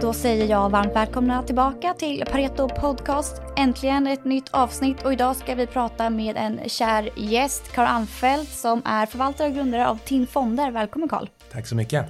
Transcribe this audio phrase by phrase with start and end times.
[0.00, 3.42] Då säger jag varmt välkomna tillbaka till Pareto Podcast.
[3.56, 8.50] Äntligen ett nytt avsnitt och idag ska vi prata med en kär gäst, Karl Anfeldt,
[8.50, 10.70] som är förvaltare och grundare av TIN Fonder.
[10.70, 11.26] Välkommen Karl.
[11.52, 12.06] Tack så mycket.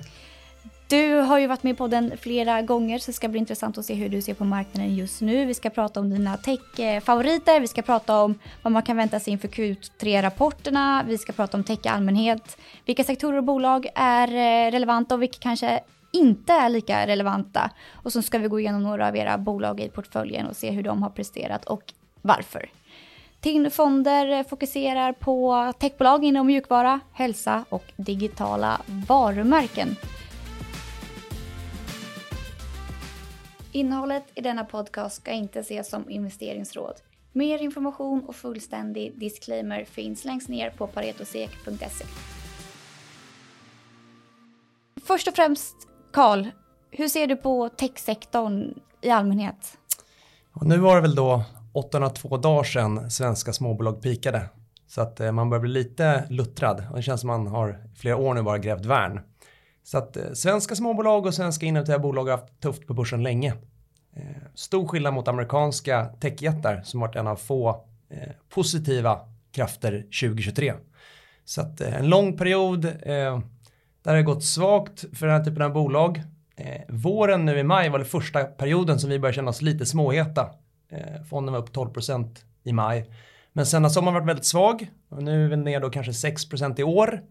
[0.89, 3.85] Du har ju varit med på den flera gånger så det ska bli intressant att
[3.85, 5.45] se hur du ser på marknaden just nu.
[5.45, 9.33] Vi ska prata om dina tech-favoriter, vi ska prata om vad man kan vänta sig
[9.33, 14.71] inför Q3-rapporterna, vi ska prata om tech i allmänhet, vilka sektorer och bolag är eh,
[14.71, 15.81] relevanta och vilka kanske
[16.15, 17.71] inte är lika relevanta.
[17.93, 20.83] Och så ska vi gå igenom några av era bolag i portföljen och se hur
[20.83, 21.93] de har presterat och
[22.23, 22.71] varför.
[23.41, 29.97] TIN Fonder fokuserar på techbolag inom mjukvara, hälsa och digitala varumärken.
[33.73, 36.95] Innehållet i denna podcast ska inte ses som investeringsråd.
[37.33, 42.05] Mer information och fullständig disclaimer finns längst ner på paretosek.se.
[45.05, 46.47] Först och främst, Karl,
[46.91, 49.79] hur ser du på techsektorn i allmänhet?
[50.53, 54.49] Och nu var det väl då 802 dagar sedan svenska småbolag pikade.
[54.87, 58.17] Så att eh, man börjar bli lite luttrad och det känns som man har flera
[58.17, 59.21] år nu bara grävt värn.
[59.83, 63.55] Så att eh, svenska småbolag och svenska innovativa bolag har haft tufft på börsen länge.
[64.17, 64.23] Eh,
[64.55, 67.85] stor skillnad mot amerikanska techjättar som varit en av få
[68.49, 69.21] positiva
[69.53, 70.75] krafter 2023.
[71.45, 72.85] Så att en lång period
[74.05, 76.23] där det har gått svagt för den här typen av bolag.
[76.57, 79.87] Eh, våren nu i maj var det första perioden som vi började känna oss lite
[79.87, 80.51] småheta.
[80.91, 82.29] Eh, fonden var upp 12%
[82.63, 83.11] i maj.
[83.53, 86.81] Men sen har sommaren varit väldigt svag och nu är vi ner då kanske 6%
[86.81, 87.23] i år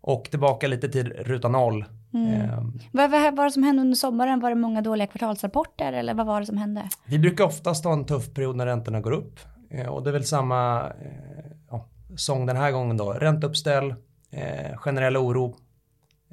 [0.00, 1.84] och tillbaka lite till ruta noll.
[2.14, 2.40] Mm.
[2.40, 4.40] Eh, vad, vad var det som hände under sommaren?
[4.40, 6.88] Var det många dåliga kvartalsrapporter eller vad var det som hände?
[7.04, 9.40] Vi brukar oftast ha en tuff period när räntorna går upp
[9.70, 13.12] eh, och det är väl samma eh, ja, sång den här gången då.
[13.12, 13.94] Ränteuppställ,
[14.30, 15.56] eh, generell oro,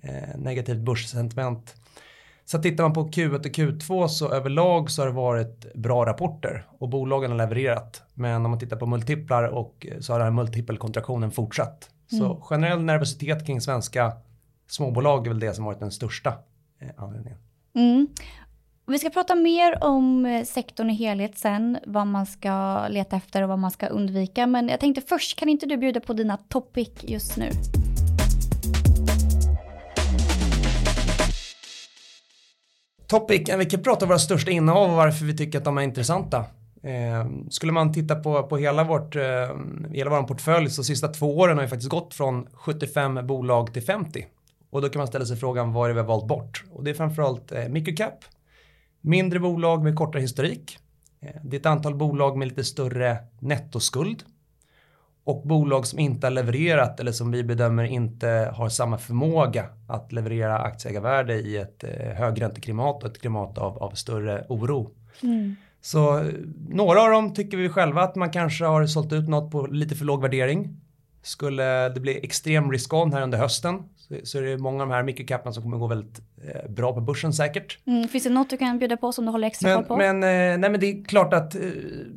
[0.03, 1.75] eh, negativt börssentiment.
[2.45, 6.67] Så tittar man på Q1 och Q2 så överlag så har det varit bra rapporter
[6.79, 8.01] och bolagen har levererat.
[8.13, 11.89] Men om man tittar på multiplar och så har den här multipelkontraktionen fortsatt.
[12.09, 12.41] Så mm.
[12.41, 14.13] generell nervositet kring svenska
[14.67, 16.33] småbolag är väl det som varit den största
[16.81, 17.39] eh, anledningen.
[17.75, 18.07] Mm.
[18.88, 23.41] Vi ska prata mer om eh, sektorn i helhet sen, vad man ska leta efter
[23.41, 24.47] och vad man ska undvika.
[24.47, 27.49] Men jag tänkte först, kan inte du bjuda på dina topic just nu?
[33.08, 35.78] Topic, eh, vi kan prata om våra största innehav och varför vi tycker att de
[35.78, 36.46] är intressanta.
[36.84, 39.22] Eh, skulle man titta på, på hela, vårt, eh,
[39.91, 43.84] hela vår portfölj så sista två åren har vi faktiskt gått från 75 bolag till
[43.84, 44.25] 50.
[44.69, 46.64] Och då kan man ställa sig frågan vad är det vi har valt bort?
[46.72, 48.25] Och det är framförallt eh, microcap,
[49.02, 50.78] mindre bolag med kortare historik.
[51.22, 54.24] Eh, det är ett antal bolag med lite större nettoskuld
[55.23, 60.11] och bolag som inte har levererat eller som vi bedömer inte har samma förmåga att
[60.11, 64.91] leverera aktieägarvärde i ett eh, högränteklimat och ett klimat av, av större oro.
[65.23, 65.56] Mm.
[65.81, 66.25] Så eh,
[66.69, 69.95] några av dem tycker vi själva att man kanske har sålt ut något på lite
[69.95, 70.81] för låg värdering.
[71.23, 74.95] Skulle det bli extrem risk-on här under hösten så, så är det många av de
[74.95, 77.79] här microcapparna som kommer gå väldigt eh, bra på börsen säkert.
[77.88, 79.97] Mm, finns det något du kan bjuda på som du håller extra koll på?
[79.97, 81.61] Men, eh, nej, men det är klart att eh,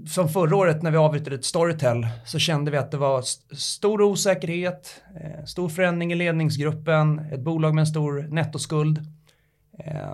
[0.09, 3.57] som förra året när vi avyttrade ett Storytel så kände vi att det var st
[3.57, 5.03] stor osäkerhet,
[5.47, 8.99] stor förändring i ledningsgruppen, ett bolag med en stor nettoskuld.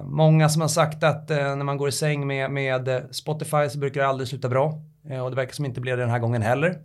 [0.03, 4.01] Många som har sagt att när man går i säng med, med Spotify så brukar
[4.01, 4.83] det aldrig sluta bra.
[5.23, 6.79] och det verkar som inte blir det den här gången heller.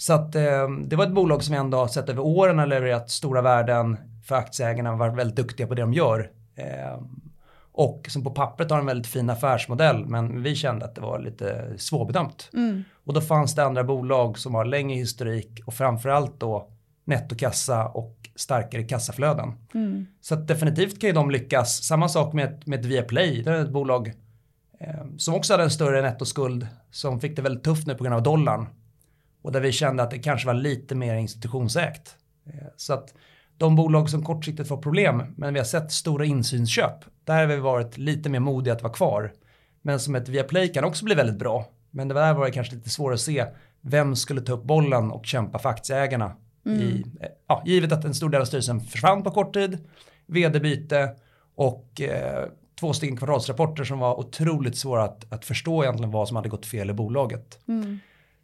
[0.00, 2.66] Så att eh, det var ett bolag som vi ändå har sett över åren har
[2.66, 6.30] levererat stora värden för aktieägarna och varit väldigt duktiga på det de gör.
[6.54, 7.00] Eh,
[7.72, 11.18] och som på pappret har en väldigt fin affärsmodell men vi kände att det var
[11.18, 12.50] lite svårbedömt.
[12.52, 12.84] Mm.
[13.04, 16.68] Och då fanns det andra bolag som har längre historik och framförallt då
[17.04, 19.52] nettokassa och starkare kassaflöden.
[19.74, 20.06] Mm.
[20.20, 21.82] Så definitivt kan ju de lyckas.
[21.82, 24.12] Samma sak med, med Viaplay, det är ett bolag
[24.80, 28.16] eh, som också hade en större nettoskuld som fick det väldigt tufft nu på grund
[28.16, 28.66] av dollarn.
[29.42, 32.16] Och där vi kände att det kanske var lite mer institutionsägt.
[32.46, 33.14] Eh, så att
[33.58, 37.56] de bolag som kortsiktigt får problem, men vi har sett stora insynsköp, där har vi
[37.56, 39.32] varit lite mer modiga att vara kvar.
[39.82, 41.66] Men som ett Viaplay kan också bli väldigt bra.
[41.90, 43.46] Men det där var det kanske lite svårare att se
[43.80, 46.36] vem skulle ta upp bollen och kämpa för aktieägarna.
[46.66, 46.80] Mm.
[46.80, 47.04] I,
[47.46, 49.78] ja, givet att en stor del av styrelsen försvann på kort tid,
[50.26, 51.14] vd-byte
[51.54, 52.44] och eh,
[52.80, 56.66] två stycken kvartalsrapporter som var otroligt svåra att, att förstå egentligen vad som hade gått
[56.66, 57.58] fel i bolaget.
[57.68, 57.98] Mm.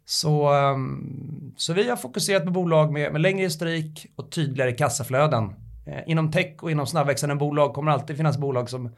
[0.09, 5.53] Så, ehm, så vi har fokuserat på bolag med, med längre historik och tydligare kassaflöden.
[5.85, 8.89] Eh, inom tech och inom snabbväxande bolag kommer det alltid finnas bolag som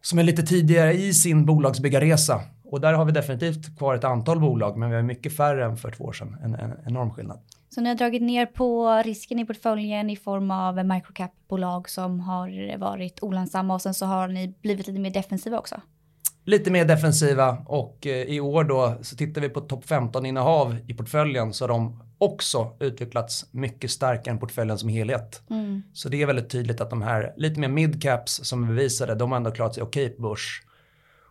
[0.00, 2.40] som är lite tidigare i sin bolagsbyggarresa.
[2.64, 5.76] Och där har vi definitivt kvar ett antal bolag, men vi har mycket färre än
[5.76, 6.36] för två år sedan.
[6.44, 7.40] En, en enorm skillnad.
[7.70, 12.78] Så ni har dragit ner på risken i portföljen i form av microcap-bolag som har
[12.78, 15.80] varit olönsamma och sen så har ni blivit lite mer defensiva också?
[16.48, 20.76] Lite mer defensiva och eh, i år då så tittar vi på topp 15 innehav
[20.86, 25.42] i portföljen så har de också utvecklats mycket starkare än portföljen som helhet.
[25.50, 25.82] Mm.
[25.92, 29.30] Så det är väldigt tydligt att de här lite mer midcaps som vi bevisade, de
[29.30, 30.62] har ändå klarat sig okej på börs.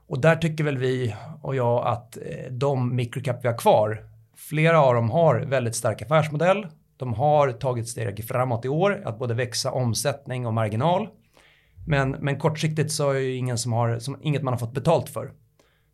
[0.07, 4.03] Och där tycker väl vi och jag att eh, de microcap vi har kvar,
[4.35, 6.67] flera av dem har väldigt stark affärsmodell.
[6.97, 11.07] De har tagit steg framåt i år, att både växa omsättning och marginal.
[11.87, 15.09] Men, men kortsiktigt så är det ingen som har, som, inget man har fått betalt
[15.09, 15.31] för.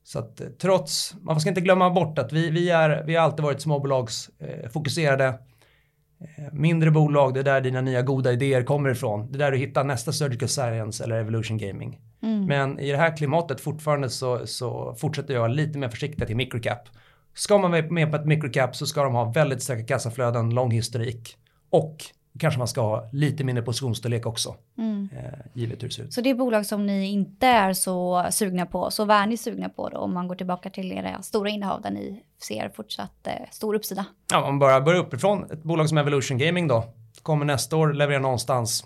[0.03, 3.23] Så att eh, trots, man ska inte glömma bort att vi, vi, är, vi har
[3.23, 5.25] alltid varit småbolagsfokuserade.
[5.25, 9.31] Eh, mindre bolag, det är där dina nya goda idéer kommer ifrån.
[9.31, 11.99] Det är där du hittar nästa Surgical Science eller Evolution Gaming.
[12.23, 12.45] Mm.
[12.45, 16.89] Men i det här klimatet fortfarande så, så fortsätter jag lite mer försiktig till microcap.
[17.33, 20.71] Ska man vara med på ett microcap så ska de ha väldigt starka kassaflöden, lång
[20.71, 21.37] historik
[21.69, 21.97] och
[22.39, 24.55] kanske man ska ha lite mindre positionsstorlek också.
[24.77, 25.09] Mm.
[25.17, 26.13] Eh, givet hur det ser ut.
[26.13, 29.37] Så det är bolag som ni inte är så sugna på, så vad är ni
[29.37, 33.27] sugna på då om man går tillbaka till era stora innehav där ni ser fortsatt
[33.27, 34.05] eh, stor uppsida?
[34.31, 36.83] Ja, om man bara börjar uppifrån, ett bolag som Evolution Gaming då,
[37.21, 38.85] kommer nästa år leverera någonstans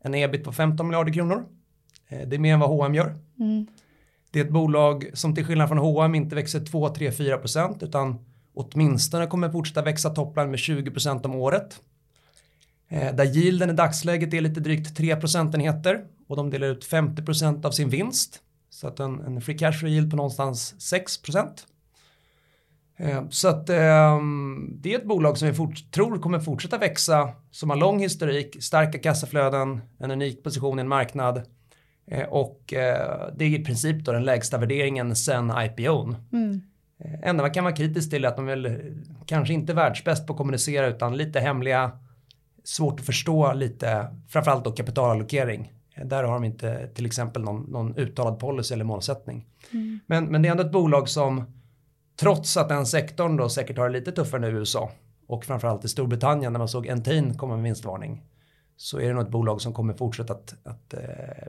[0.00, 1.44] en ebit på 15 miljarder kronor.
[2.08, 3.16] Eh, det är mer än vad H&M gör.
[3.38, 3.66] Mm.
[4.30, 7.82] Det är ett bolag som till skillnad från H&M inte växer 2, 3, 4 procent
[7.82, 8.18] utan
[8.54, 11.80] åtminstone kommer fortsätta växa toppline med 20 procent om året.
[12.88, 17.22] Eh, där yielden i dagsläget är lite drygt 3 procentenheter och de delar ut 50
[17.22, 18.42] procent av sin vinst.
[18.70, 21.66] Så att en, en free cash flow yield på någonstans 6 procent.
[22.96, 24.20] Eh, så att eh,
[24.70, 28.62] det är ett bolag som vi fort, tror kommer fortsätta växa, som har lång historik,
[28.62, 31.42] starka kassaflöden, en unik position i en marknad
[32.06, 36.16] eh, och eh, det är i princip då den lägsta värderingen sen IPOn.
[36.32, 36.60] Mm.
[37.22, 38.94] Enda man kan vara kritisk till är att de väl
[39.26, 41.92] kanske inte är världsbäst på att kommunicera utan lite hemliga
[42.68, 45.72] svårt att förstå lite, framförallt då kapitalallokering.
[46.04, 49.46] Där har de inte till exempel någon, någon uttalad policy eller målsättning.
[49.72, 50.00] Mm.
[50.06, 51.44] Men, men det är ändå ett bolag som,
[52.16, 54.90] trots att den sektorn då säkert har det lite tuffare nu i USA
[55.26, 58.22] och framförallt i Storbritannien när man såg Entain komma med vinstvarning
[58.76, 61.00] så är det nog ett bolag som kommer fortsätta att, att äh,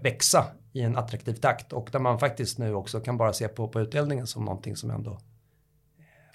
[0.03, 3.67] växa i en attraktiv takt och där man faktiskt nu också kan bara se på,
[3.67, 5.19] på utdelningen som någonting som ändå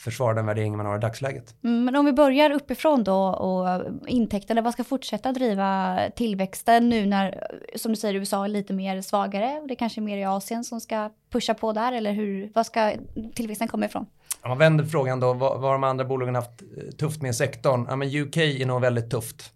[0.02, 1.54] försvara den värderingen man har i dagsläget.
[1.64, 7.06] Mm, men om vi börjar uppifrån då och intäkterna, vad ska fortsätta driva tillväxten nu
[7.06, 10.24] när, som du säger, USA är lite mer svagare och det kanske är mer i
[10.24, 12.92] Asien som ska pusha på där eller hur, vad ska
[13.34, 14.06] tillväxten komma ifrån?
[14.42, 17.34] Om man vänder frågan då, vad, vad de andra bolagen haft eh, tufft med i
[17.34, 17.86] sektorn?
[17.88, 19.52] Ja, men UK är nog väldigt tufft.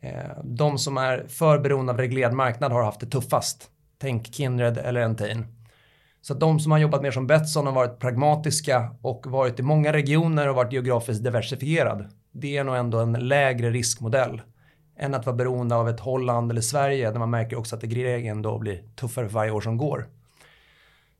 [0.00, 0.10] Eh,
[0.44, 3.70] de som är för beroende av reglerad marknad har haft det tuffast.
[3.98, 5.46] Tänk Kindred eller Entain.
[6.24, 9.62] Så att de som har jobbat mer som Betsson har varit pragmatiska och varit i
[9.62, 12.06] många regioner och varit geografiskt diversifierad.
[12.32, 14.42] Det är nog ändå en lägre riskmodell
[14.98, 18.42] än att vara beroende av ett Holland eller Sverige där man märker också att regleringen
[18.42, 20.08] då blir tuffare för varje år som går.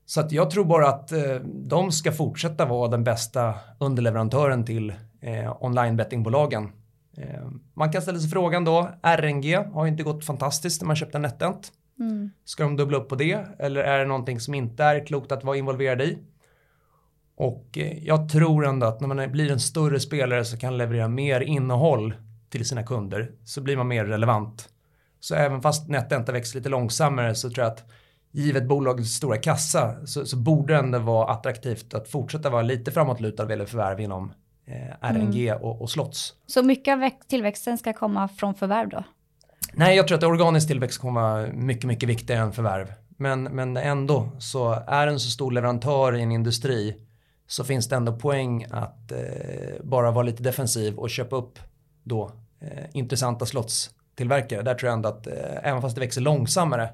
[0.06, 4.94] Så att jag tror bara att eh, de ska fortsätta vara den bästa underleverantören till
[5.20, 6.72] eh, online bettingbolagen.
[7.16, 11.18] Eh, man kan ställa sig frågan då, RNG har inte gått fantastiskt när man köpte
[11.18, 11.72] NetEnt.
[12.00, 12.30] Mm.
[12.44, 15.44] Ska de dubbla upp på det eller är det någonting som inte är klokt att
[15.44, 16.18] vara involverad i?
[17.36, 21.08] Och eh, jag tror ändå att när man blir en större spelare så kan leverera
[21.08, 22.14] mer innehåll
[22.48, 24.68] till sina kunder så blir man mer relevant.
[25.20, 27.84] Så även fast NetEnt växer lite långsammare så tror jag att
[28.30, 32.92] givet bolagets stora kassa så, så borde det ändå vara attraktivt att fortsätta vara lite
[32.92, 34.32] framåtlutad vad gäller förvärv inom
[34.66, 35.62] eh, RNG mm.
[35.62, 36.34] och, och slots.
[36.46, 39.04] Så mycket av tillväxten ska komma från förvärv då?
[39.76, 42.92] Nej, jag tror att organisk tillväxt kommer vara mycket, mycket viktigare än förvärv.
[43.16, 46.96] Men, men ändå så är en så stor leverantör i en industri
[47.46, 49.18] så finns det ändå poäng att eh,
[49.82, 51.58] bara vara lite defensiv och köpa upp
[52.02, 54.62] då eh, intressanta slottstillverkare.
[54.62, 56.88] Där tror jag ändå att eh, även fast det växer långsammare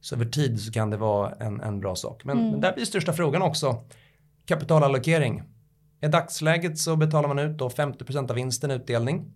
[0.00, 2.24] så över tid så kan det vara en, en bra sak.
[2.24, 2.50] Men, mm.
[2.50, 3.84] men där blir största frågan också
[4.44, 5.42] kapitalallokering.
[6.00, 9.34] I dagsläget så betalar man ut då 50% av vinsten utdelning.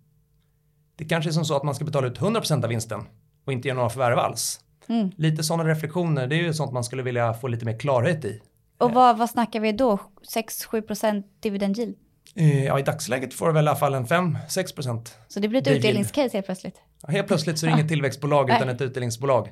[0.95, 3.01] Det kanske är som så att man ska betala ut 100% av vinsten
[3.45, 4.59] och inte göra några förvärv alls.
[4.89, 5.11] Mm.
[5.17, 8.41] Lite sådana reflektioner, det är ju sånt man skulle vilja få lite mer klarhet i.
[8.77, 9.99] Och vad, vad snackar vi då?
[10.35, 11.95] 6-7% dividend yield?
[12.35, 15.07] Eh, ja, i dagsläget får du väl i alla fall en 5-6%.
[15.27, 16.81] Så det blir ett utdelningscase helt plötsligt?
[17.01, 19.51] Ja, helt plötsligt så är det inget tillväxtbolag utan ett utdelningsbolag.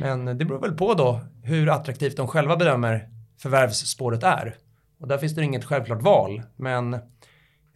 [0.00, 4.56] Men det beror väl på då hur attraktivt de själva bedömer förvärvsspåret är.
[5.00, 6.42] Och där finns det inget självklart val.
[6.56, 6.96] Men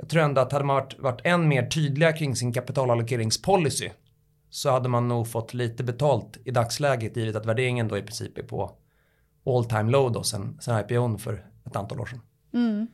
[0.00, 3.90] jag tror ändå att hade man varit, varit än mer tydliga kring sin kapitalallokeringspolicy
[4.50, 8.38] så hade man nog fått lite betalt i dagsläget givet att värderingen då i princip
[8.38, 8.71] är på,
[9.47, 12.21] all time low då sen, sen IPOn för ett antal år sedan.
[12.54, 12.87] Mm.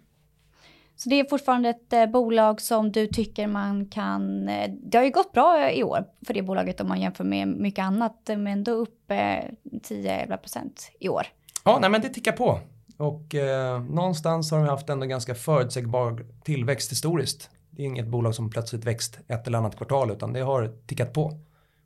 [0.96, 4.48] Så det är fortfarande ett eh, bolag som du tycker man kan...
[4.48, 7.48] Eh, det har ju gått bra i år för det bolaget om man jämför med
[7.48, 11.26] mycket annat, men ändå upp eh, 10-11 procent i år.
[11.64, 12.60] Ja, nej men det tickar på.
[12.96, 17.50] Och eh, någonstans har de haft ändå ganska förutsägbar tillväxt historiskt.
[17.70, 21.12] Det är inget bolag som plötsligt växt ett eller annat kvartal utan det har tickat
[21.12, 21.40] på.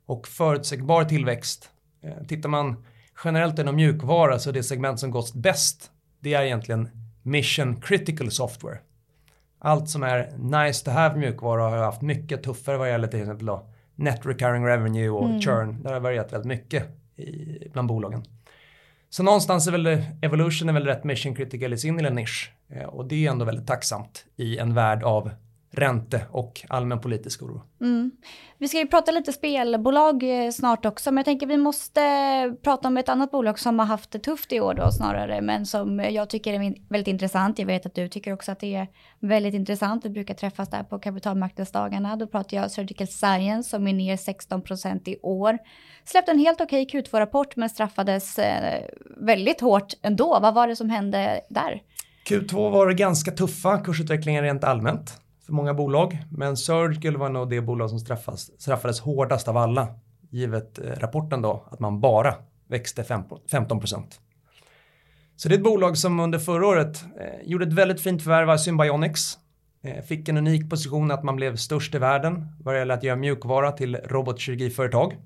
[0.05, 1.69] Och förutsägbar tillväxt,
[2.03, 2.85] eh, tittar man
[3.23, 6.89] generellt inom mjukvara så det segment som gått bäst det är egentligen
[7.21, 8.77] mission critical software.
[9.59, 13.45] Allt som är nice to have mjukvara har haft mycket tuffare vad gäller till exempel
[13.45, 15.41] då, net recurring revenue och mm.
[15.41, 15.83] churn.
[15.83, 18.23] Där har varierat väldigt mycket i, bland bolagen.
[19.13, 19.87] Så någonstans är väl
[20.21, 22.51] Evolution är väl rätt mission critical i sin lilla nisch.
[22.69, 25.31] Eh, och det är ändå väldigt tacksamt i en värld av
[25.71, 27.61] ränte och allmän politisk oro.
[27.81, 28.11] Mm.
[28.57, 32.01] Vi ska ju prata lite spelbolag eh, snart också, men jag tänker vi måste
[32.63, 35.65] prata om ett annat bolag som har haft det tufft i år då snarare, men
[35.65, 37.59] som jag tycker är väldigt intressant.
[37.59, 38.87] Jag vet att du tycker också att det är
[39.19, 40.05] väldigt intressant.
[40.05, 42.15] Vi brukar träffas där på kapitalmarknadsdagarna.
[42.15, 45.57] Då pratar jag Surgical Science som är ner 16 procent i år.
[46.05, 48.81] Släppte en helt okej Q2-rapport men straffades eh,
[49.17, 50.39] väldigt hårt ändå.
[50.41, 51.81] Vad var det som hände där?
[52.29, 56.17] Q2 var ganska tuffa kursutvecklingen rent allmänt för många bolag.
[56.31, 59.87] Men Surgical var nog det bolag som straffas, straffades hårdast av alla.
[60.29, 62.35] Givet eh, rapporten då att man bara
[62.67, 63.03] växte
[63.51, 64.19] 15 procent.
[65.35, 68.49] Så det är ett bolag som under förra året eh, gjorde ett väldigt fint förvärv
[68.49, 69.37] av Symbionics.
[69.83, 73.03] Eh, fick en unik position att man blev störst i världen vad det gäller att
[73.03, 75.17] göra mjukvara till robotkirurgiföretag.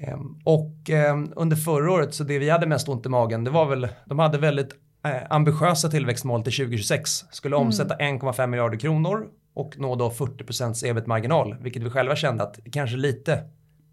[0.00, 3.50] Eh, och eh, under förra året så det vi hade mest ont i magen det
[3.50, 4.74] var väl, de hade väldigt
[5.04, 7.66] Eh, ambitiösa tillväxtmål till 2026 skulle mm.
[7.66, 12.96] omsätta 1,5 miljarder kronor och nå då 40% ebit-marginal, vilket vi själva kände att kanske
[12.96, 13.44] lite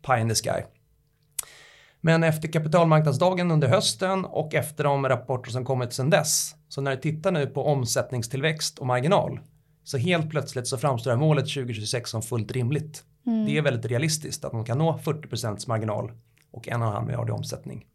[0.08, 0.64] pie in the sky.
[2.02, 6.96] Men efter kapitalmarknadsdagen under hösten och efter de rapporter som kommit sedan dess, så när
[6.96, 9.40] du tittar nu på omsättningstillväxt och marginal,
[9.84, 13.04] så helt plötsligt så framstår det här målet 2026 som fullt rimligt.
[13.26, 13.46] Mm.
[13.46, 16.12] Det är väldigt realistiskt att man kan nå 40% marginal
[16.52, 17.86] och 1,5 miljard i omsättning.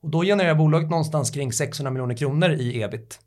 [0.00, 3.20] Och då genererar bolaget någonstans kring 600 miljoner kronor i ebit.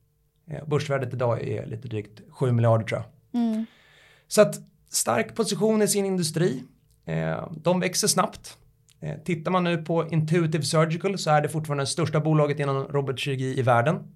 [0.51, 3.41] Eh, börsvärdet idag är lite drygt 7 miljarder tror jag.
[3.41, 3.65] Mm.
[4.27, 4.55] Så att
[4.89, 6.63] stark position i sin industri.
[7.05, 8.57] Eh, de växer snabbt.
[8.99, 12.83] Eh, tittar man nu på Intuitive Surgical så är det fortfarande det största bolaget inom
[12.83, 14.15] robotkirurgi i världen.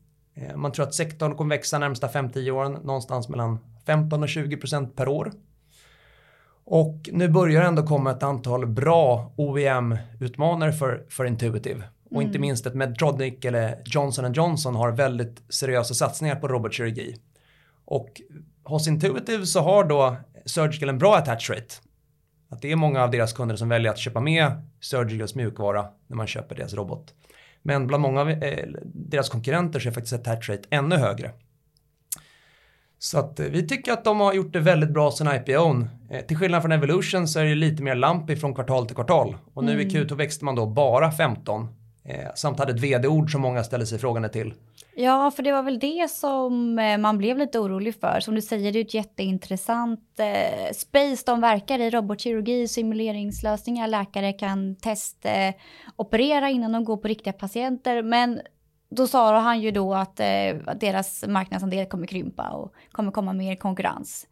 [0.56, 4.96] Man tror att sektorn kommer växa närmsta 5-10 åren någonstans mellan 15 och 20 procent
[4.96, 5.32] per år.
[6.65, 11.84] Och nu börjar ändå komma ett antal bra OEM-utmanare för, för Intuitive.
[12.12, 12.41] Och inte mm.
[12.41, 17.15] minst att Medtronic eller Johnson Johnson har väldigt seriösa satsningar på robotkirurgi.
[17.86, 18.22] Och
[18.63, 20.15] hos Intuitive så har då
[20.46, 21.75] Surgical en bra attach rate.
[22.50, 24.51] Att det är många av deras kunder som väljer att köpa med
[24.82, 27.13] Surgicals mjukvara när man köper deras robot.
[27.62, 31.32] Men bland många av eh, deras konkurrenter så är faktiskt attach rate ännu högre.
[33.03, 35.89] Så att eh, vi tycker att de har gjort det väldigt bra sen IPOn.
[36.10, 39.36] Eh, till skillnad från Evolution så är det lite mer lampig från kvartal till kvartal.
[39.53, 39.88] Och nu mm.
[39.88, 41.67] i Q2 växte man då bara 15
[42.05, 44.53] Eh, samt hade ett vd-ord som många ställer sig frågande till.
[44.95, 48.19] Ja, för det var väl det som eh, man blev lite orolig för.
[48.19, 51.89] Som du säger, det är ett jätteintressant eh, space de verkar i.
[51.89, 58.01] Robotkirurgi, simuleringslösningar, läkare kan testoperera eh, innan de går på riktiga patienter.
[58.01, 58.41] Men
[58.96, 63.56] då sa han ju då att eh, deras marknadsandel kommer krympa och kommer komma mer
[63.56, 64.28] konkurrens.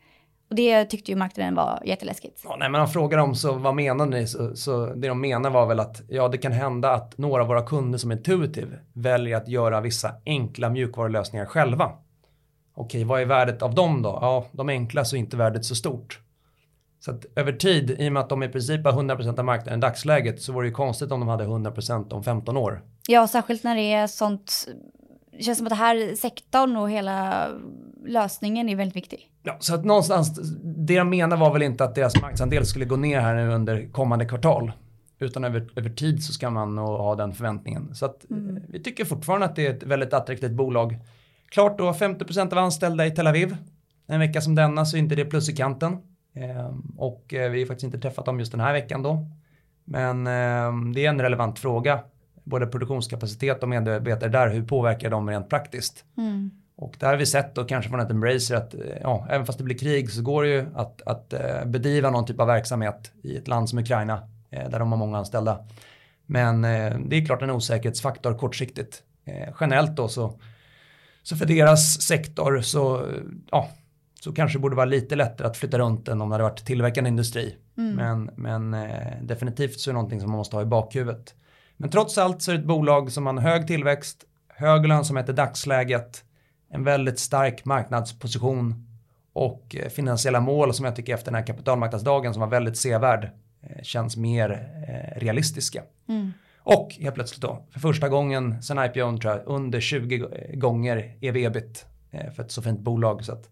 [0.50, 2.42] Och det tyckte ju marknaden var jätteläskigt.
[2.44, 4.28] Ja, nej, men han frågar dem så vad menar ni?
[4.28, 7.48] Så, så det de menar var väl att ja, det kan hända att några av
[7.48, 11.92] våra kunder som Intuitive väljer att göra vissa enkla mjukvarulösningar själva.
[12.76, 14.18] Okej, vad är värdet av dem då?
[14.22, 16.20] Ja, de enkla så är inte värdet så stort.
[17.02, 19.80] Så att över tid, i och med att de i princip har 100% av marknaden
[19.80, 22.82] i dagsläget, så vore det ju konstigt om de hade 100% om 15 år.
[23.08, 24.68] Ja, särskilt när det är sånt
[25.38, 27.48] det känns som att det här sektorn och hela
[28.06, 29.30] lösningen är väldigt viktig.
[29.44, 32.96] Ja, så att någonstans, det jag menar var väl inte att deras marknadsandel skulle gå
[32.96, 34.72] ner här nu under kommande kvartal.
[35.20, 37.96] Utan över, över tid så ska man nog ha den förväntningen.
[37.96, 38.64] Så att mm.
[38.70, 41.00] Vi tycker fortfarande att det är ett väldigt attraktivt bolag.
[41.50, 43.58] Klart då 50% av anställda i Tel Aviv.
[44.08, 45.98] En vecka som denna så är inte det plus i kanten.
[46.34, 49.26] Eh, och eh, vi har faktiskt inte träffat dem just den här veckan då.
[49.84, 52.00] Men eh, det är en relevant fråga
[52.44, 56.06] både produktionskapacitet och medarbetare där, hur påverkar de rent praktiskt?
[56.18, 56.52] Mm.
[56.76, 59.64] Och där har vi sett då kanske från ett Embracer att ja, även fast det
[59.64, 63.38] blir krig så går det ju att, att uh, bedriva någon typ av verksamhet i
[63.38, 65.66] ett land som Ukraina där de har många anställda.
[66.26, 66.62] Men
[67.10, 69.04] det är klart en osäkerhetsfaktor kortsiktigt.
[69.60, 70.40] generellt då så,
[71.24, 73.08] så för deras sektor så,
[73.52, 73.70] ja,
[74.24, 76.66] så kanske det borde vara lite lättare att flytta runt än om det hade varit
[76.66, 77.56] tillverkande industri.
[77.78, 77.96] Mm.
[77.96, 78.88] Men, men
[79.28, 81.36] definitivt så är det någonting som man måste ha i bakhuvudet.
[81.78, 85.30] Men trots allt så är det ett bolag som har en hög tillväxt, hög lönsamhet
[85.30, 86.24] i dagsläget,
[86.70, 88.88] en väldigt stark marknadsposition
[89.34, 93.30] och eh, finansiella mål som jag tycker efter den här kapitalmarknadsdagen som var väldigt sevärd
[93.62, 94.52] eh, känns mer
[94.88, 95.84] eh, realistiska.
[96.10, 96.34] Mm.
[96.58, 100.18] Och helt plötsligt då, för första gången sedan IPO tror jag, under 20
[100.54, 101.86] gånger ev-ebit
[102.36, 103.26] för ett så fint bolag.
[103.26, 103.50] Så att,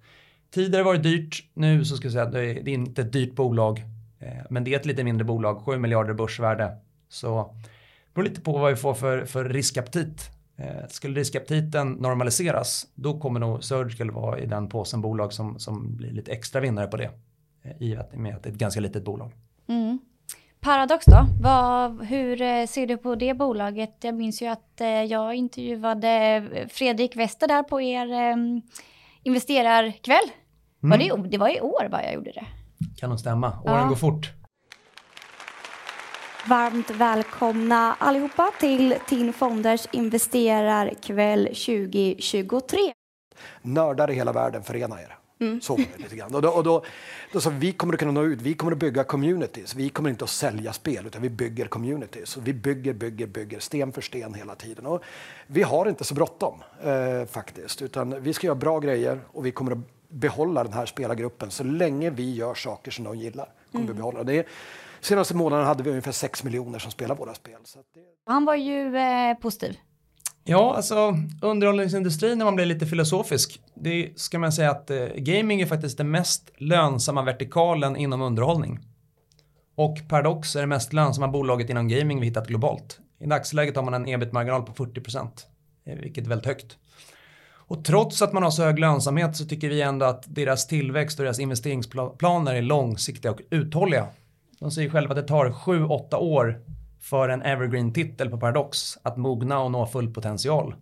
[0.52, 3.36] tidigare var det dyrt, nu så ska jag säga att det är inte ett dyrt
[3.36, 3.80] bolag,
[4.20, 6.78] eh, men det är ett lite mindre bolag, 7 miljarder börsvärde.
[7.10, 7.54] Så
[8.06, 13.20] det beror lite på vad vi får för, för riskaptit Eh, skulle riskaptiten normaliseras, då
[13.20, 16.98] kommer nog Surgical vara i den påsen bolag som, som blir lite extra vinnare på
[16.98, 17.12] det.
[17.64, 19.32] Eh, I och med att det är ett ganska litet bolag.
[19.68, 20.00] Mm.
[20.60, 23.96] Paradox då, Vad, hur eh, ser du på det bolaget?
[24.02, 28.08] Jag minns ju att eh, jag intervjuade Fredrik Wester där på er
[29.24, 30.32] investerarkväll.
[30.84, 31.10] Mm.
[31.10, 32.46] Var det, det var i år va jag gjorde det?
[33.00, 33.88] Kan nog stämma, åren ja.
[33.88, 34.34] går fort.
[36.48, 42.78] Varmt välkomna allihopa till TIN Fonders investerarkväll 2023.
[43.62, 45.16] Nördar i hela världen, förena er.
[45.42, 45.62] Mm.
[45.62, 46.36] Så lite grann.
[46.36, 46.84] Och då, och då,
[47.34, 49.76] då så vi kommer att kunna nå ut, vi kommer att bygga communities.
[49.76, 52.38] Vi kommer inte att sälja spel, utan vi bygger communities.
[52.38, 54.86] Och vi bygger, bygger, bygger sten för sten hela tiden.
[54.86, 55.04] Och
[55.48, 59.52] vi har inte så bråttom eh, faktiskt, utan vi ska göra bra grejer och vi
[59.52, 63.54] kommer att behålla den här spelargruppen så länge vi gör saker som de gillar.
[63.72, 63.96] Kommer mm.
[63.96, 64.24] vi behålla.
[64.24, 64.48] Det
[65.02, 67.60] Senaste månaden hade vi ungefär 6 miljoner som spelar våra spel.
[67.94, 68.00] Det...
[68.26, 69.78] Han var ju eh, positiv.
[70.44, 75.62] Ja, alltså underhållningsindustrin när man blir lite filosofisk, det ska man säga att eh, gaming
[75.62, 78.80] är faktiskt den mest lönsamma vertikalen inom underhållning.
[79.76, 83.00] Och Paradox är det mest lönsamma bolaget inom gaming vi hittat globalt.
[83.20, 85.30] I dagsläget har man en ebit-marginal på 40%,
[85.86, 86.78] eh, vilket är väldigt högt.
[87.70, 91.20] Och trots att man har så hög lönsamhet så tycker vi ändå att deras tillväxt
[91.20, 94.08] och deras investeringsplaner är långsiktiga och uthålliga.
[94.60, 96.62] De säger själva att det tar 7-8 år
[97.00, 100.76] för en evergreen-titel på Paradox att mogna och nå full potential.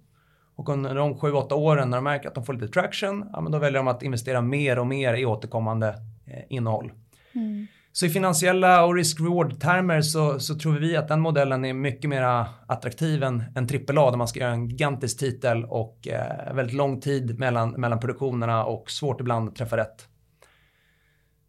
[0.56, 3.51] Och under de 7-8 åren när de märker att de får lite traction, ja, men
[3.51, 5.88] då väljer de att investera mer och mer i återkommande
[6.25, 6.91] eh, innehåll.
[7.34, 7.67] Mm.
[7.98, 12.46] Så i finansiella och risk-reward-termer så, så, tror vi att den modellen är mycket mer
[12.68, 17.02] attraktiv än, än AAA där man ska göra en gigantisk titel och eh, väldigt lång
[17.02, 20.08] tid mellan, mellan produktionerna och svårt ibland att träffa rätt.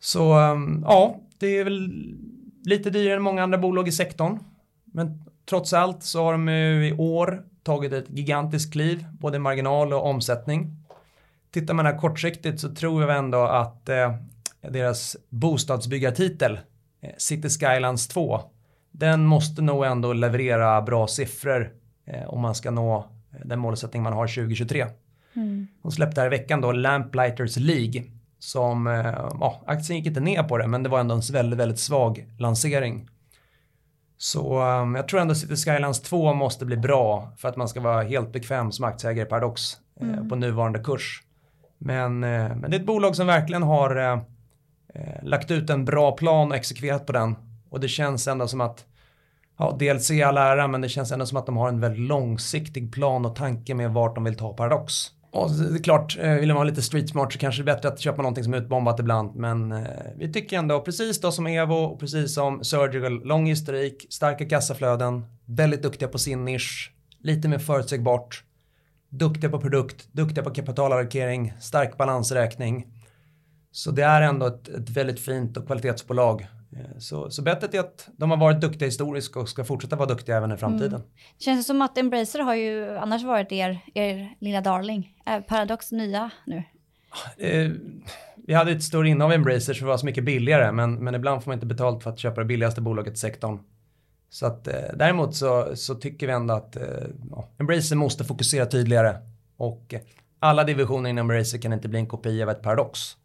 [0.01, 1.91] Så ehm, ja, det är väl
[2.65, 4.39] lite dyrare än många andra bolag i sektorn.
[4.85, 9.93] Men trots allt så har de ju i år tagit ett gigantiskt kliv, både marginal
[9.93, 10.77] och omsättning.
[11.51, 14.15] Tittar man här kortsiktigt så tror jag ändå att eh,
[14.63, 16.61] deras bostadsbyggartitel,
[17.01, 18.41] eh, City Skylines 2,
[18.91, 21.73] den måste nog ändå leverera bra siffror
[22.07, 23.09] eh, om man ska nå
[23.45, 24.87] den målsättning man har 2023.
[25.37, 25.67] Mm.
[25.83, 28.05] De släppte här i veckan då Lamplighters League
[28.39, 31.59] som, eh, ja, aktien gick inte ner på det, men det var ändå en väldigt,
[31.59, 33.09] väldigt svag lansering.
[34.19, 37.81] Så um, jag tror ändå City Skylines 2 måste bli bra för att man ska
[37.81, 40.29] vara helt bekväm som aktieägare i Paradox eh, mm.
[40.29, 41.23] på nuvarande kurs.
[41.79, 44.21] Men, eh, men det är ett bolag som verkligen har eh,
[44.99, 47.37] eh, lagt ut en bra plan och exekverat på den.
[47.71, 48.85] Och det känns ändå som att,
[49.59, 52.09] ja, DLC i all ära, men det känns ändå som att de har en väldigt
[52.09, 55.11] långsiktig plan och tanke med vart de vill ta Paradox.
[55.31, 57.75] Och det är klart, eh, vill man vara lite street smart så kanske det är
[57.75, 59.35] bättre att köpa någonting som är utbombat ibland.
[59.35, 59.83] Men eh,
[60.17, 65.25] vi tycker ändå, precis då som Evo och precis som Surgical, lång historik, starka kassaflöden,
[65.45, 68.45] väldigt duktiga på sin nisch, lite mer förutsägbart,
[69.09, 72.87] duktiga på produkt, duktiga på kapitalallokering, stark balansräkning.
[73.79, 77.81] Så det är ändå ett, ett väldigt fint och kvalitetsbolag Eh, så, så bettet är
[77.81, 80.95] att de har varit duktiga historiskt och ska fortsätta vara duktiga även i framtiden.
[80.95, 81.07] Mm.
[81.39, 85.17] Känns det som att Embracer har ju annars varit er, er lilla darling.
[85.25, 86.63] Är Paradox nya nu?
[87.39, 87.71] Eh,
[88.47, 91.43] vi hade ett stort innehav Embracer så det var så mycket billigare men, men ibland
[91.43, 93.59] får man inte betalt för att köpa det billigaste bolaget i sektorn.
[94.31, 96.83] Så att eh, däremot så, så tycker vi ändå att eh,
[97.59, 99.17] Embracer måste fokusera tydligare
[99.57, 99.95] och
[100.41, 103.17] alla divisioner inom Embracer kan inte bli en kopia av ett Paradox.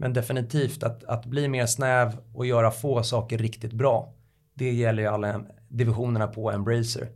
[0.00, 4.12] Men definitivt att, att bli mer snäv och göra få saker riktigt bra.
[4.54, 7.08] Det gäller ju alla divisionerna på Embracer.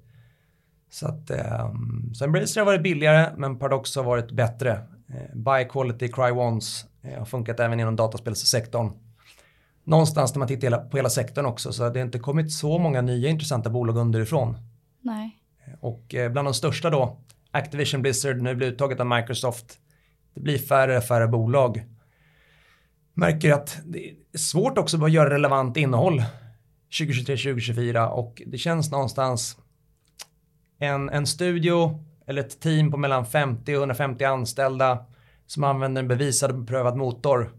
[0.91, 4.71] Så att um, så Embracer har varit billigare men Paradox har varit bättre.
[5.09, 8.91] Eh, buy quality, cry once eh, har funkat även inom dataspelssektorn.
[9.85, 13.01] Någonstans när man tittar på hela sektorn också så det har inte kommit så många
[13.01, 14.57] nya intressanta bolag underifrån.
[15.01, 15.39] Nej.
[15.67, 17.17] Eh, och bland de största då,
[17.51, 19.79] Activision Blizzard, nu blir uttaget av Microsoft.
[20.35, 21.85] Det blir färre och färre bolag
[23.15, 26.25] märker att det är svårt också att göra relevant innehåll
[26.91, 29.57] 2023-2024 och det känns någonstans
[30.79, 35.05] en, en studio eller ett team på mellan 50 och 150 anställda
[35.47, 37.53] som använder en bevisad och beprövad motor.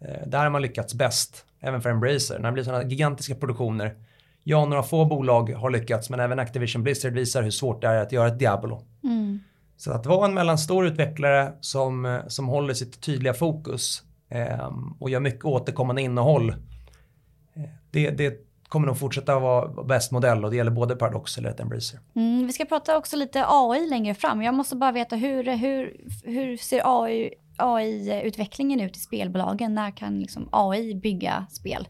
[0.00, 2.38] Eh, där har man lyckats bäst, även för Embracer.
[2.38, 3.96] När det blir sådana gigantiska produktioner
[4.42, 8.02] Ja, några få bolag har lyckats, men även Activision Blizzard visar hur svårt det är
[8.02, 8.82] att göra ett Diablo.
[9.04, 9.40] Mm.
[9.76, 14.09] Så att vara en mellanstor utvecklare som, som håller sitt tydliga fokus eh,
[14.98, 16.50] och gör mycket återkommande innehåll.
[16.50, 21.50] Eh, det, det kommer nog fortsätta vara bäst modell och det gäller både Paradox eller
[21.50, 22.00] ett Embracer.
[22.16, 24.42] Mm, vi ska prata också lite AI längre fram.
[24.42, 29.74] Jag måste bara veta hur, hur, hur ser AI, AI-utvecklingen ut i spelbolagen?
[29.74, 31.88] När kan liksom AI bygga spel?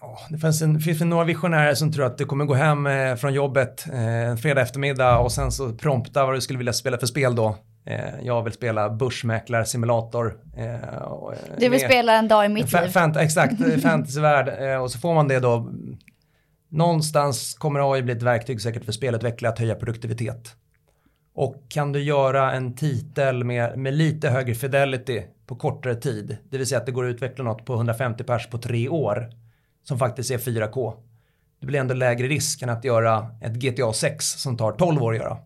[0.00, 3.14] Ja, det finns, en, finns några visionärer som tror att du kommer gå hem eh,
[3.14, 6.98] från jobbet eh, en fredag eftermiddag och sen så prompta vad du skulle vilja spela
[6.98, 7.56] för spel då.
[7.86, 10.38] Eh, jag vill spela börsmäklarsimulator.
[10.56, 12.88] Eh, du vill spela en dag i mitt liv.
[12.88, 14.48] Fant exakt, fantasyvärld.
[14.62, 15.72] Eh, och så får man det då.
[16.68, 20.56] Någonstans kommer AI bli ett verktyg säkert för spelutvecklare att höja produktivitet.
[21.34, 26.58] Och kan du göra en titel med, med lite högre fidelity på kortare tid, det
[26.58, 29.30] vill säga att det går att utveckla något på 150 pers på tre år,
[29.82, 30.92] som faktiskt är 4K.
[31.60, 35.12] Det blir ändå lägre risk än att göra ett GTA 6 som tar 12 år
[35.12, 35.38] att göra.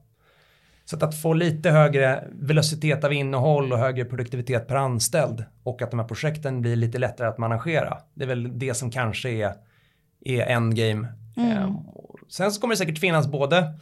[0.91, 5.83] Så att, att få lite högre velocitet av innehåll och högre produktivitet per anställd och
[5.83, 7.99] att de här projekten blir lite lättare att managera.
[8.15, 9.55] Det är väl det som kanske är,
[10.25, 11.09] är endgame.
[11.37, 11.53] Mm.
[11.53, 11.75] Eh,
[12.29, 13.75] sen så kommer det säkert finnas både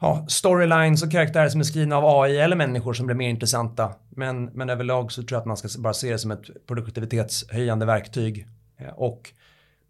[0.00, 3.94] ja, storylines och karaktärer som är skrivna av AI eller människor som blir mer intressanta.
[4.10, 7.86] Men, men överlag så tror jag att man ska bara se det som ett produktivitetshöjande
[7.86, 8.46] verktyg.
[8.76, 9.30] Eh, och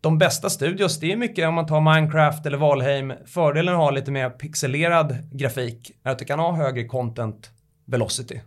[0.05, 3.13] de bästa studios, det är mycket om man tar Minecraft eller Valheim.
[3.27, 7.51] Fördelen att ha lite mer pixelerad grafik är att du kan ha högre content
[7.85, 8.41] velocity.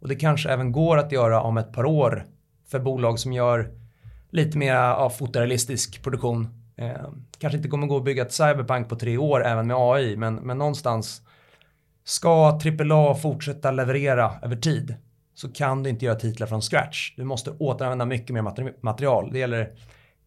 [0.00, 2.26] Och det kanske även går att göra om ett par år
[2.70, 3.70] för bolag som gör
[4.30, 6.48] lite mer ja, fotorealistisk produktion.
[6.76, 6.90] Eh,
[7.38, 10.34] kanske inte kommer gå att bygga ett cyberpunk på tre år även med AI, men,
[10.34, 11.22] men någonstans
[12.04, 12.60] ska
[12.90, 14.94] AAA fortsätta leverera över tid
[15.34, 17.14] så kan du inte göra titlar från scratch.
[17.16, 19.30] Du måste återanvända mycket mer material.
[19.32, 19.72] Det gäller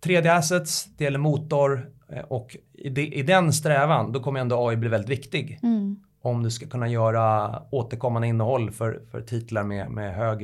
[0.06, 4.76] 3D-assets, det gäller motor eh, och i, de, i, den strävan då kommer ändå AI
[4.76, 5.60] bli väldigt viktig.
[5.63, 6.00] Mm.
[6.22, 10.44] Om du ska kunna göra återkommande innehåll för, för titlar med, med hög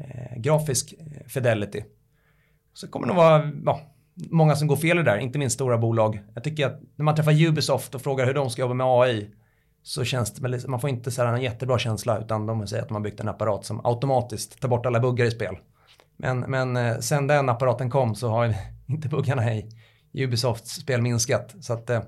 [0.00, 1.84] eh, grafisk eh, fidelity.
[2.74, 3.80] Så kommer det nog vara ja,
[4.14, 6.20] många som går fel i det där, inte minst stora bolag.
[6.34, 9.30] Jag tycker att när man träffar Ubisoft och frågar hur de ska jobba med AI
[9.82, 12.88] så känns det väl, man får inte så en jättebra känsla utan de säger att
[12.88, 15.56] de har byggt en apparat som automatiskt tar bort alla buggar i spel.
[16.16, 18.54] Men, men eh, sen den apparaten kom så har
[18.88, 21.54] inte buggarna i Ubisofts spel minskat.
[21.60, 22.00] Så, att, eh,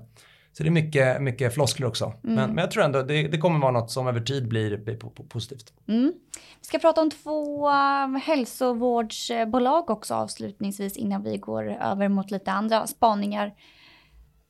[0.53, 2.05] så det är mycket, mycket floskler också.
[2.05, 2.35] Mm.
[2.35, 4.95] Men, men jag tror ändå det, det kommer vara något som över tid blir, blir
[5.23, 5.73] positivt.
[5.87, 6.13] Mm.
[6.59, 12.51] Vi ska prata om två um, hälsovårdsbolag också avslutningsvis innan vi går över mot lite
[12.51, 13.53] andra spaningar.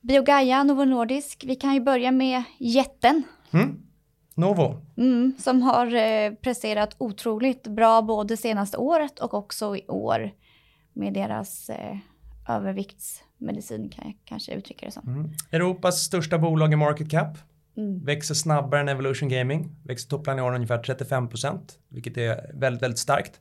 [0.00, 1.44] Biogaia, Novo Nordisk.
[1.46, 3.22] Vi kan ju börja med jätten.
[3.52, 3.82] Mm.
[4.34, 4.76] Novo.
[4.96, 10.30] Mm, som har eh, presterat otroligt bra både senaste året och också i år
[10.92, 11.96] med deras eh,
[12.56, 15.08] överviktsmedicin kan jag kanske uttrycka det som.
[15.08, 15.30] Mm.
[15.50, 17.38] Europas största bolag i market cap.
[17.76, 18.04] Mm.
[18.04, 19.76] Växer snabbare än Evolution Gaming.
[19.84, 23.40] Växer år ungefär 35%, vilket är väldigt, väldigt starkt.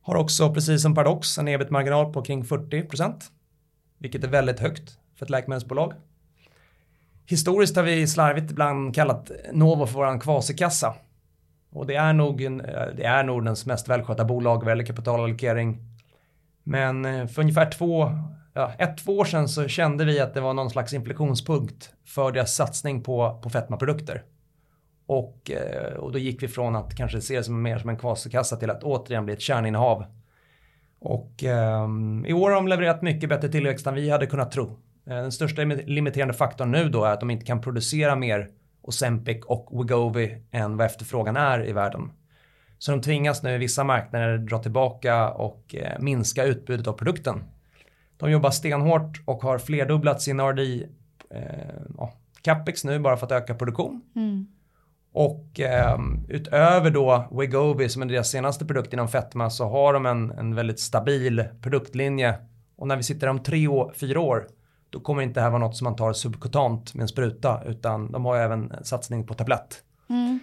[0.00, 3.14] Har också, precis som Paradox, en ebit-marginal på kring 40%,
[3.98, 5.92] vilket är väldigt högt för ett läkemedelsbolag.
[7.26, 10.94] Historiskt har vi slarvigt ibland kallat Novo för våran kvasikassa.
[11.70, 12.58] Och det är nog, en,
[12.96, 15.78] det är Nordens mest välskötta bolag vad gäller kapitalallokering.
[16.64, 18.12] Men eh, för ungefär två,
[18.52, 22.32] ja, ett, två år sedan så kände vi att det var någon slags inflektionspunkt för
[22.32, 24.22] deras satsning på, på fetmaprodukter.
[25.06, 27.96] Och, eh, och då gick vi från att kanske se det som mer som en
[27.96, 30.04] kvasikassa till att återigen bli ett kärninnehav.
[30.98, 34.66] Och um, i år har de levererat mycket bättre tillväxt än vi hade kunnat tro.
[35.06, 38.50] Eh, den största limiterande faktorn nu då är att de inte kan producera mer
[38.82, 42.10] Ozempic och Wegovy än vad efterfrågan är i världen.
[42.84, 47.44] Så de tvingas nu i vissa marknader dra tillbaka och eh, minska utbudet av produkten.
[48.16, 50.86] De jobbar stenhårt och har flerdubblat sin R&D
[51.30, 51.42] eh,
[51.98, 54.02] ja, capex nu bara för att öka produktion.
[54.16, 54.46] Mm.
[55.12, 60.06] Och eh, utöver då Wegovy som är deras senaste produkt inom fetma så har de
[60.06, 62.34] en, en väldigt stabil produktlinje.
[62.76, 64.46] Och när vi sitter om tre, år, fyra år
[64.90, 68.12] då kommer inte det här vara något som man tar subkutant med en spruta utan
[68.12, 69.82] de har även en satsning på tablett.
[70.08, 70.40] Mm.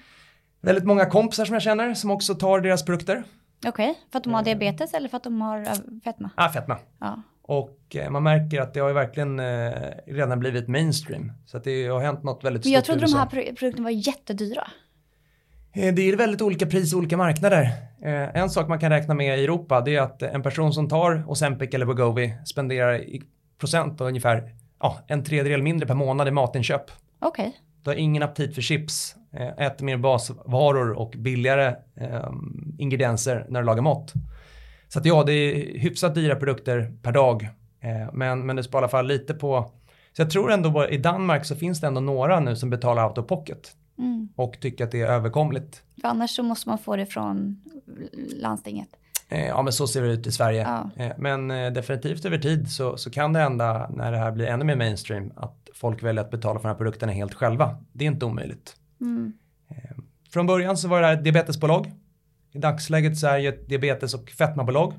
[0.62, 3.24] Väldigt många kompisar som jag känner som också tar deras produkter.
[3.65, 4.02] Okej, okay.
[4.12, 5.65] för att de har diabetes eller för att de har
[6.04, 6.30] fetma?
[6.38, 6.78] Ja, ah, fetma.
[7.00, 7.21] Ja.
[7.41, 9.71] Och eh, man märker att det har ju verkligen eh,
[10.06, 11.32] redan blivit mainstream.
[11.45, 14.08] Så att det har hänt något väldigt Men jag stort trodde de här produkterna var
[14.08, 14.67] jättedyra.
[15.74, 17.71] Eh, det är väldigt olika pris i olika marknader.
[18.34, 21.24] En sak man kan räkna med i Europa det är att en person som tar
[21.28, 23.21] Ozempic eller Wegovy spenderar i
[23.60, 26.91] procent ungefär ja, en tredjedel mindre per månad i matinköp.
[27.19, 27.47] Okej.
[27.47, 27.60] Okay.
[27.84, 32.32] Du har ingen aptit för chips, eh, äter mer basvaror och billigare eh,
[32.78, 34.13] ingredienser när du lagar mat.
[34.88, 37.50] Så att ja, det är hyfsat dyra produkter per dag
[37.82, 39.72] Eh, men, men det sparar i alla fall lite på,
[40.13, 43.17] så jag tror ändå i Danmark så finns det ändå några nu som betalar out
[43.17, 43.76] of pocket.
[43.98, 44.30] Mm.
[44.36, 45.84] Och tycker att det är överkomligt.
[46.02, 47.62] För annars så måste man få det från
[48.36, 48.89] landstinget.
[49.32, 50.62] Eh, ja men så ser det ut i Sverige.
[50.62, 51.04] Ja.
[51.04, 54.46] Eh, men eh, definitivt över tid så, så kan det hända när det här blir
[54.46, 57.78] ännu mer mainstream att folk väljer att betala för de här produkterna helt själva.
[57.94, 58.76] Det är inte omöjligt.
[59.02, 59.34] Mm.
[60.34, 61.91] Från början så var det här ett diabetesbolag.
[62.52, 64.94] I dagsläget så är det ett diabetes och fetmabolag.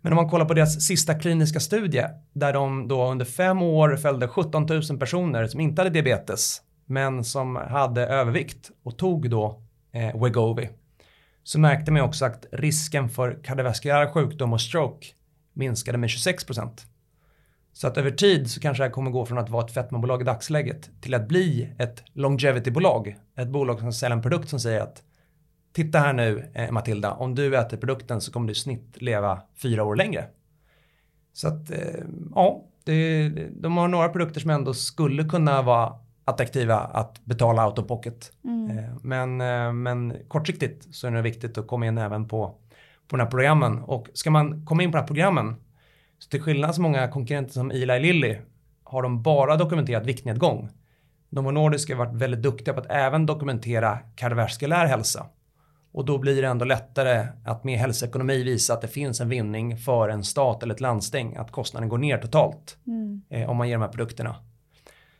[0.00, 3.96] Men om man kollar på deras sista kliniska studie där de då under fem år
[3.96, 9.62] följde 17 000 personer som inte hade diabetes men som hade övervikt och tog då
[9.92, 10.68] eh, Wegovy
[11.44, 15.06] så märkte man också att risken för kardiovaskulär sjukdom och stroke
[15.52, 16.70] minskade med 26%
[17.72, 20.20] Så att över tid så kanske det här kommer gå från att vara ett fetmabolag
[20.20, 23.16] i dagsläget till att bli ett longevity-bolag.
[23.36, 25.02] Ett bolag som säljer en produkt som säger att
[25.72, 29.42] titta här nu eh, Matilda, om du äter produkten så kommer du i snitt leva
[29.56, 30.26] fyra år längre.
[31.32, 32.04] Så att eh,
[32.34, 35.92] ja, det, de har några produkter som ändå skulle kunna vara
[36.24, 38.32] attraktiva att betala out of pocket.
[38.44, 38.78] Mm.
[38.78, 42.46] Eh, men, eh, men kortsiktigt så är det viktigt att komma in även på,
[43.08, 43.78] på de här programmen.
[43.78, 45.56] Och ska man komma in på de här programmen,
[46.18, 48.36] så till skillnad från många konkurrenter som Eli Lilly,
[48.84, 50.68] har de bara dokumenterat viktnedgång.
[51.28, 55.26] Novo Nordisk har varit väldigt duktiga på att även dokumentera kardiovaskulär hälsa.
[55.92, 59.78] Och då blir det ändå lättare att med hälsoekonomi visa att det finns en vinning
[59.78, 63.22] för en stat eller ett landsting, att kostnaden går ner totalt mm.
[63.30, 64.36] eh, om man ger de här produkterna.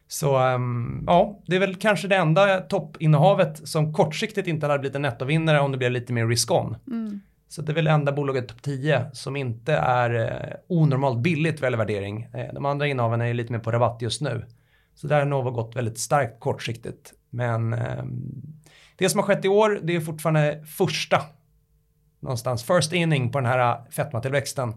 [0.09, 4.97] Så um, ja, det är väl kanske det enda toppinnehavet som kortsiktigt inte hade blivit
[4.97, 6.77] en nettovinnare om det blev lite mer risk-on.
[6.87, 7.21] Mm.
[7.49, 11.77] Så det är väl enda bolaget topp 10 som inte är eh, onormalt billigt vad
[11.77, 12.23] värdering.
[12.23, 14.45] Eh, de andra innehaven är lite mer på rabatt just nu.
[14.95, 17.13] Så där har Novo gått väldigt starkt kortsiktigt.
[17.31, 18.05] Men eh,
[18.97, 21.21] det som har skett i år, det är fortfarande första
[22.21, 24.75] någonstans, first inning på den här fetmatillväxten.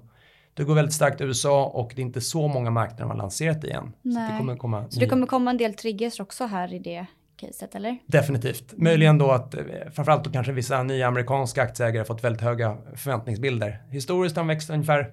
[0.58, 3.64] Det går väldigt starkt i USA och det är inte så många marknader man lanserat
[3.64, 3.94] i än.
[4.02, 4.28] Nej.
[4.28, 7.06] Så, det kommer komma, så det kommer komma en del triggers också här i det
[7.36, 7.98] caset eller?
[8.06, 8.74] Definitivt.
[8.78, 9.62] Möjligen då att eh,
[9.94, 13.82] framförallt då kanske vissa nya amerikanska aktieägare fått väldigt höga förväntningsbilder.
[13.90, 15.12] Historiskt har de växt ungefär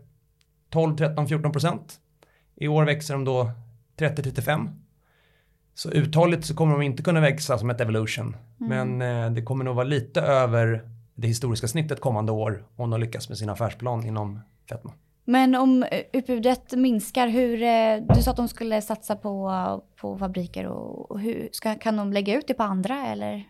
[0.71, 2.01] 12, 13, 14 procent.
[2.57, 3.51] I år växer de då
[3.97, 4.69] 30 35.
[5.75, 8.37] Så uthålligt så kommer de inte kunna växa som ett evolution.
[8.61, 8.99] Mm.
[8.99, 13.01] Men eh, det kommer nog vara lite över det historiska snittet kommande år om de
[13.01, 14.93] lyckas med sin affärsplan inom fetma.
[15.25, 19.53] Men om eh, utbudet minskar, hur, eh, du sa att de skulle satsa på,
[19.97, 23.45] på fabriker och, hur, ska, kan de lägga ut det på andra eller?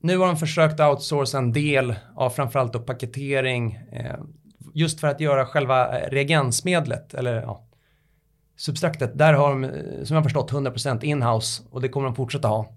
[0.00, 4.16] Nu har de försökt outsourca en del av framförallt då paketering eh,
[4.74, 7.66] just för att göra själva reagensmedlet eller ja,
[8.56, 9.18] substraktet.
[9.18, 9.70] Där har de
[10.06, 12.72] som jag förstått 100% inhouse och det kommer de fortsätta ha.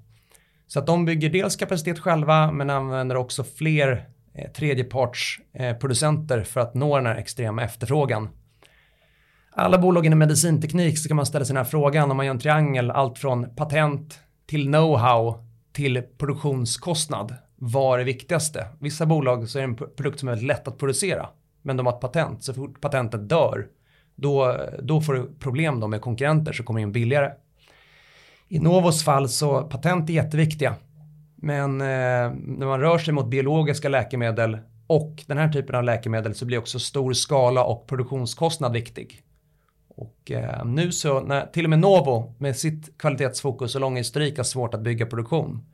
[0.67, 6.73] Så att de bygger dels kapacitet själva men använder också fler Eh, tredjepartsproducenter för att
[6.73, 8.29] nå den här extrema efterfrågan.
[9.51, 12.33] Alla bolag inom medicinteknik så kan man ställa sig den här frågan om man gör
[12.33, 17.35] en triangel, allt från patent till know-how till produktionskostnad.
[17.55, 18.67] Vad är det viktigaste?
[18.79, 21.29] Vissa bolag så är det en produkt som är väldigt lätt att producera,
[21.61, 22.43] men de har ett patent.
[22.43, 23.67] Så fort patentet dör,
[24.15, 27.31] då, då får du problem då med konkurrenter som kommer in billigare.
[28.47, 30.75] I Novos fall så patent är jätteviktiga.
[31.41, 36.35] Men eh, när man rör sig mot biologiska läkemedel och den här typen av läkemedel
[36.35, 39.23] så blir också stor skala och produktionskostnad viktig.
[39.87, 44.37] Och eh, nu så, när till och med Novo med sitt kvalitetsfokus och långa historik
[44.37, 45.65] har svårt att bygga produktion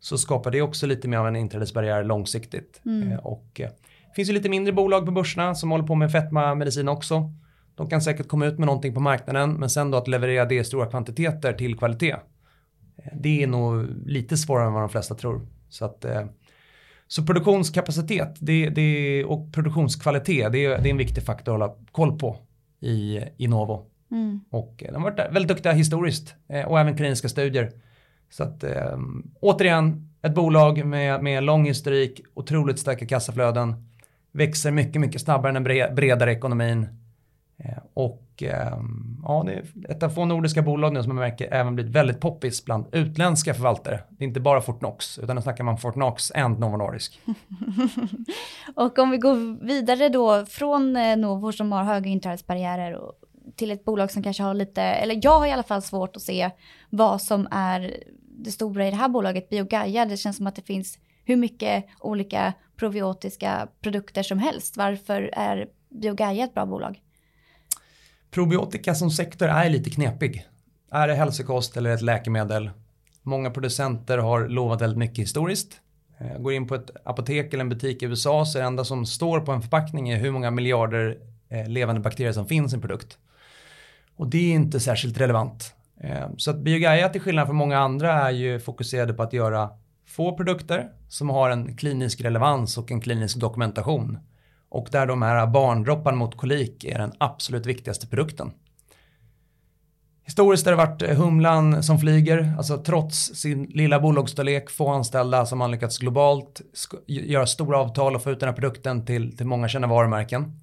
[0.00, 2.80] så skapar det också lite mer av en inträdesbarriär långsiktigt.
[2.84, 3.12] Mm.
[3.12, 3.68] Eh, och eh,
[4.08, 7.32] det finns ju lite mindre bolag på börserna som håller på med fetma-medicin också.
[7.74, 10.54] De kan säkert komma ut med någonting på marknaden men sen då att leverera det
[10.54, 12.16] i stora kvantiteter till kvalitet
[13.12, 15.46] det är nog lite svårare än vad de flesta tror.
[15.68, 16.26] Så, att, eh,
[17.06, 22.18] så produktionskapacitet det, det, och produktionskvalitet det, det är en viktig faktor att hålla koll
[22.18, 22.36] på
[22.80, 23.86] i, Novo.
[24.10, 24.40] Mm.
[24.50, 27.72] Och de har varit väldigt duktiga historiskt eh, och även kliniska studier.
[28.30, 28.64] Så att
[29.40, 33.88] återigen ett bolag med, med lång historik, otroligt starka kassaflöden,
[34.32, 37.01] växer mycket, mycket snabbare än den bredare ekonomin Eh,
[37.58, 41.54] Eh, och ehm, ja, det är ett av få nordiska bolag nu som man märker
[41.54, 44.00] även blivit väldigt poppis bland utländska förvaltare.
[44.10, 47.20] Det är inte bara Fortnox, utan nu snackar man Fortnox and Novo Nordisk.
[48.76, 53.00] och om vi går vidare då från eh, Novo som har höga inträdesbarriärer
[53.56, 56.22] till ett bolag som kanske har lite, eller jag har i alla fall svårt att
[56.22, 56.50] se
[56.90, 57.96] vad som är
[58.38, 60.04] det stora i det här bolaget, Biogaia.
[60.04, 64.76] Det känns som att det finns hur mycket olika probiotiska produkter som helst.
[64.76, 67.01] Varför är Biogaia ett bra bolag?
[68.34, 70.46] Probiotika som sektor är lite knepig.
[70.90, 72.70] Är det hälsokost eller ett läkemedel?
[73.22, 75.80] Många producenter har lovat väldigt mycket historiskt.
[76.18, 78.84] Eh, går in på ett apotek eller en butik i USA så är det enda
[78.84, 81.18] som står på en förpackning är hur många miljarder
[81.48, 83.18] eh, levande bakterier som finns i en produkt.
[84.16, 85.74] Och det är inte särskilt relevant.
[86.00, 89.70] Eh, så att Biogaia till skillnad från många andra är ju fokuserade på att göra
[90.06, 94.18] få produkter som har en klinisk relevans och en klinisk dokumentation.
[94.72, 98.52] Och där de här barndropparna mot kolik är den absolut viktigaste produkten.
[100.24, 105.46] Historiskt har det varit eh, humlan som flyger, alltså trots sin lilla bolagsstorlek, få anställda
[105.46, 106.60] som har lyckats globalt
[107.06, 110.60] göra stora avtal och få ut den här produkten till, till många kända varumärken.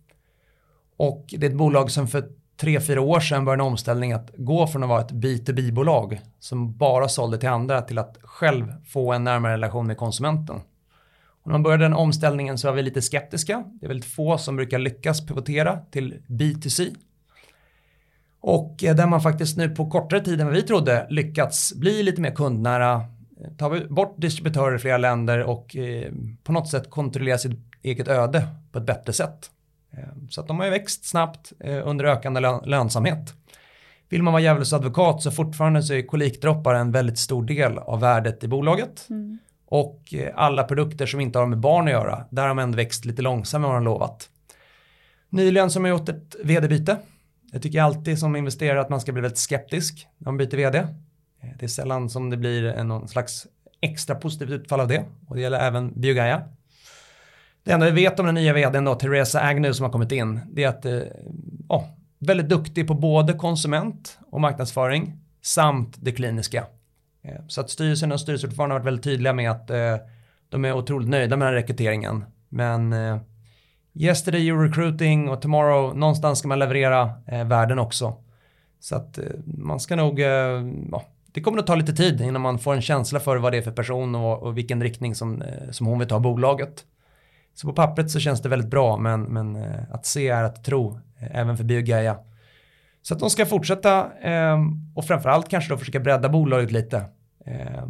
[0.98, 4.32] Och det är ett bolag som för tre, fyra år sedan började en omställning att
[4.38, 9.14] gå från att vara ett B2B-bolag som bara sålde till andra till att själv få
[9.14, 10.62] en närmare relation med konsumenten.
[11.50, 13.64] När man började den omställningen så var vi lite skeptiska.
[13.80, 16.96] Det är väldigt få som brukar lyckas pivotera till B2C.
[18.40, 22.04] Och eh, där man faktiskt nu på kortare tid än vad vi trodde lyckats bli
[22.04, 23.02] lite mer kundnära,
[23.58, 26.12] ta bort distributörer i flera länder och eh,
[26.44, 29.52] på något sätt kontrollera sitt eget öde på ett bättre sätt.
[29.92, 31.52] Eh, så att de har ju växt snabbt
[31.84, 33.34] under ökande lönsamhet.
[34.10, 38.00] Vill man vara djävulens advokat så fortfarande så är kolikdroppar en väldigt stor del av
[38.00, 39.08] värdet i bolaget.
[39.10, 39.40] Mm.
[39.72, 42.76] Och eh, alla produkter som inte har med barn att göra, där har man ändå
[42.76, 44.30] växt lite långsammare än vad de lovat.
[45.30, 46.98] Nyligen som har gjort ett vd-byte
[47.52, 50.78] jag tycker alltid som investerare att man ska bli väldigt skeptisk när man byter vd.
[50.78, 50.86] Eh,
[51.60, 53.48] det är sällan som det blir någon slags
[53.82, 56.42] extra positivt utfall av det och det gäller även Biogaia.
[57.64, 60.40] Det enda vi vet om den nya vdn då, Teresa Agnew som har kommit in,
[60.52, 61.00] det är att eh,
[61.70, 61.84] oh,
[62.20, 66.66] väldigt duktig på både konsument och marknadsföring samt det kliniska.
[67.22, 69.96] Eh, så att styrelsen och styrelseordförande har varit väldigt tydliga med att eh,
[70.50, 72.26] de är otroligt nöjda med den här rekryteringen.
[72.50, 73.18] Men eh,
[73.94, 77.14] yesterday you're recruiting och tomorrow någonstans ska man leverera
[77.46, 78.14] värden också.
[78.80, 82.74] Så att man ska nog, ja, det kommer att ta lite tid innan man får
[82.74, 86.00] en känsla för vad det är för person och, och vilken riktning som, som hon
[86.00, 86.86] vill ta bolaget.
[87.54, 91.00] Så på pappret så känns det väldigt bra men, men att se är att tro
[91.20, 92.18] även för Biogaia.
[93.02, 94.12] Så att de ska fortsätta
[94.96, 97.06] och framförallt kanske då försöka bredda bolaget lite.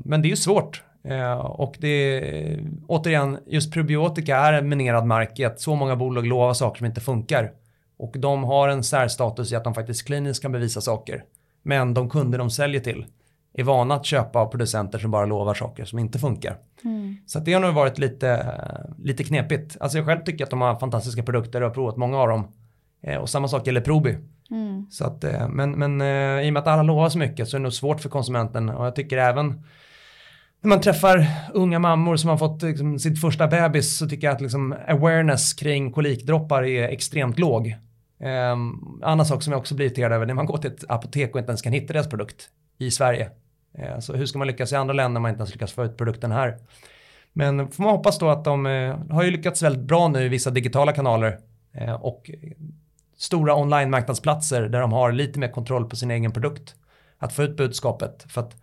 [0.03, 5.05] men det är ju svårt Eh, och det är, återigen, just probiotika är en minerad
[5.05, 7.51] mark i att så många bolag lovar saker som inte funkar.
[7.97, 11.23] Och de har en särstatus i att de faktiskt kliniskt kan bevisa saker.
[11.63, 13.05] Men de kunder de säljer till
[13.53, 16.57] är vana att köpa av producenter som bara lovar saker som inte funkar.
[16.83, 17.17] Mm.
[17.25, 18.53] Så det har nog varit lite,
[18.97, 19.77] lite knepigt.
[19.79, 22.47] Alltså jag själv tycker att de har fantastiska produkter och har provat många av dem.
[23.01, 24.17] Eh, och samma sak gäller Probi.
[24.51, 24.85] Mm.
[24.89, 27.57] Så att, eh, men men eh, i och med att alla lovar så mycket så
[27.57, 29.63] är det nog svårt för konsumenten och jag tycker även
[30.61, 34.35] när man träffar unga mammor som har fått liksom, sitt första bebis så tycker jag
[34.35, 37.75] att liksom, awareness kring kolikdroppar är extremt låg.
[38.53, 41.33] Um, annan sak som jag också blir irriterad över när man går till ett apotek
[41.33, 43.29] och inte ens kan hitta deras produkt i Sverige.
[43.79, 45.85] Uh, så hur ska man lyckas i andra länder när man inte ens lyckas få
[45.85, 46.57] ut produkten här?
[47.33, 50.29] Men får man hoppas då att de uh, har ju lyckats väldigt bra nu i
[50.29, 51.39] vissa digitala kanaler
[51.81, 52.31] uh, och
[53.19, 56.75] stora online-marknadsplatser där de har lite mer kontroll på sin egen produkt.
[57.17, 58.25] Att få ut budskapet.
[58.29, 58.55] För att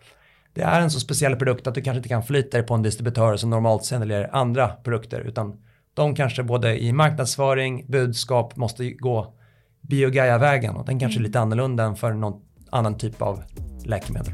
[0.54, 2.82] det är en så speciell produkt att du kanske inte kan förlita dig på en
[2.82, 5.56] distributör som normalt säljer andra produkter utan
[5.94, 9.34] de kanske både i marknadsföring, budskap måste gå
[9.80, 12.40] Biogaia-vägen och den kanske är lite annorlunda än för någon
[12.70, 13.42] annan typ av
[13.84, 14.32] läkemedel.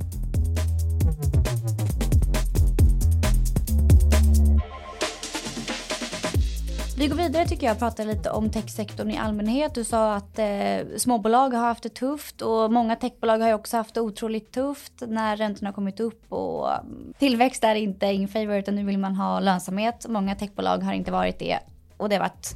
[7.02, 9.74] Vi går vidare tycker jag och pratar lite om techsektorn i allmänhet.
[9.74, 13.76] Du sa att eh, småbolag har haft det tufft och många techbolag har ju också
[13.76, 18.28] haft det otroligt tufft när räntorna har kommit upp och mm, tillväxt är inte in
[18.28, 20.06] favor utan nu vill man ha lönsamhet.
[20.08, 21.58] Många techbolag har inte varit det
[21.96, 22.54] och det har varit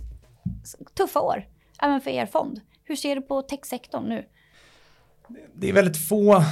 [0.95, 1.47] tuffa år
[1.83, 2.61] även för er fond.
[2.85, 4.25] Hur ser du på techsektorn nu?
[5.55, 6.43] Det är väldigt få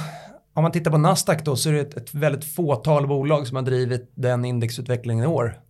[0.53, 3.55] om man tittar på Nasdaq då så är det ett, ett väldigt fåtal bolag som
[3.55, 5.64] har drivit den indexutvecklingen i år.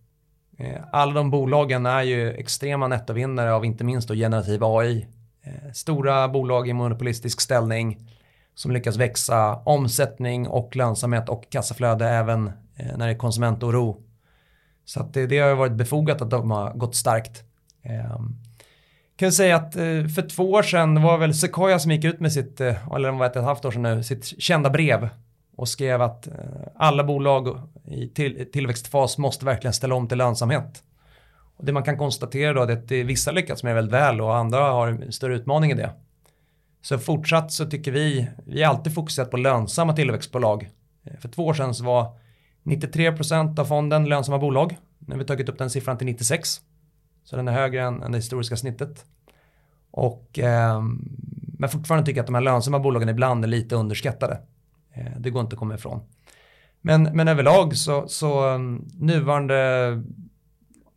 [0.56, 5.06] Eh, alla de bolagen är ju extrema nettovinnare av inte minst då generativ AI.
[5.42, 7.98] Eh, stora bolag i monopolistisk ställning
[8.54, 14.02] som lyckas växa omsättning och lönsamhet och kassaflöde även eh, när det är konsumentoro.
[14.84, 17.42] Så att det, det har varit befogat att de har gått starkt.
[17.82, 18.36] Ehm,
[19.16, 19.74] kan säga att
[20.14, 23.26] för två år sedan var väl Sequoia som gick ut med sitt, eller det var
[23.26, 25.08] ett och ett halvt år sedan nu, sitt kända brev
[25.56, 26.28] och skrev att
[26.74, 30.82] alla bolag i till, tillväxtfas måste verkligen ställa om till lönsamhet.
[31.56, 34.36] Och det man kan konstatera då är att det, vissa lyckats med väldigt väl och
[34.36, 35.90] andra har en större utmaning i det.
[36.82, 40.70] Så fortsatt så tycker vi, vi har alltid fokuserat på lönsamma tillväxtbolag.
[41.04, 42.18] Eh, för två år sedan så var
[42.62, 44.76] 93% av fonden lönsamma bolag.
[44.98, 46.60] Nu har vi tagit upp den siffran till 96.
[47.24, 49.04] Så den är högre än, än det historiska snittet.
[49.90, 50.82] Och, eh,
[51.58, 54.40] men fortfarande tycker jag att de här lönsamma bolagen ibland är lite underskattade.
[54.92, 56.00] Eh, det går inte att komma ifrån.
[56.86, 60.02] Men, men överlag så, så um, nuvarande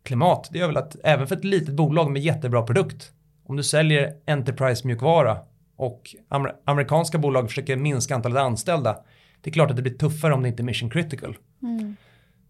[0.02, 3.12] klimat, det gör väl att även för ett litet bolag med jättebra produkt,
[3.46, 5.38] om du säljer Enterprise mjukvara
[5.76, 8.96] och amer amerikanska bolag försöker minska antalet anställda.
[9.40, 11.36] Det är klart att det blir tuffare om det inte är mission critical.
[11.62, 11.96] Mm.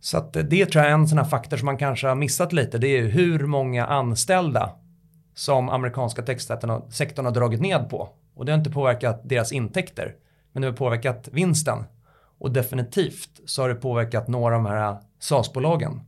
[0.01, 2.53] Så att det tror jag är en sån här faktor som man kanske har missat
[2.53, 2.79] lite.
[2.79, 4.71] Det är hur många anställda
[5.35, 8.09] som amerikanska techsektorn har dragit ned på.
[8.35, 10.15] Och det har inte påverkat deras intäkter,
[10.53, 11.85] men det har påverkat vinsten.
[12.41, 16.01] Och definitivt så har det påverkat några av de här SaaS-bolagen.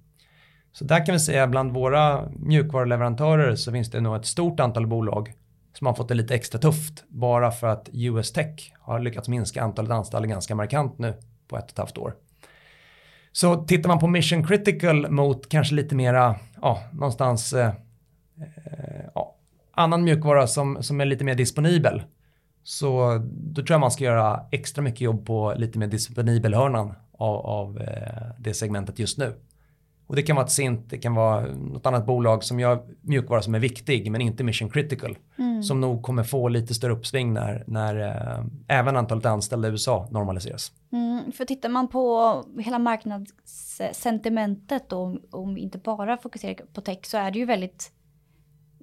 [0.72, 4.86] Så där kan vi säga bland våra mjukvaruleverantörer så finns det nog ett stort antal
[4.86, 5.32] bolag
[5.74, 9.62] som har fått det lite extra tufft bara för att US Tech har lyckats minska
[9.62, 11.14] antalet anställda ganska markant nu
[11.48, 12.14] på ett och ett halvt år.
[13.32, 17.66] Så tittar man på mission critical mot kanske lite mera, ja, någonstans eh,
[18.36, 19.36] eh, ja,
[19.72, 22.02] annan mjukvara som, som är lite mer disponibel.
[22.62, 26.94] Så då tror jag man ska göra extra mycket jobb på lite mer disponibel hörnan
[27.12, 29.34] av, av eh, det segmentet just nu.
[30.06, 33.42] Och det kan vara ett Sint, det kan vara något annat bolag som gör mjukvara
[33.42, 35.18] som är viktig men inte mission critical.
[35.38, 35.62] Mm.
[35.62, 40.08] Som nog kommer få lite större uppsving när, när äh, även antalet anställda i USA
[40.10, 40.72] normaliseras.
[40.92, 47.18] Mm, för tittar man på hela marknadssentimentet då, om inte bara fokuserar på tech så
[47.18, 47.92] är det ju väldigt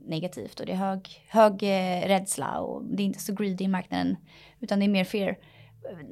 [0.09, 3.67] negativt och det är hög, hög eh, rädsla och det är inte så greedy i
[3.67, 4.15] marknaden
[4.59, 5.37] utan det är mer fear.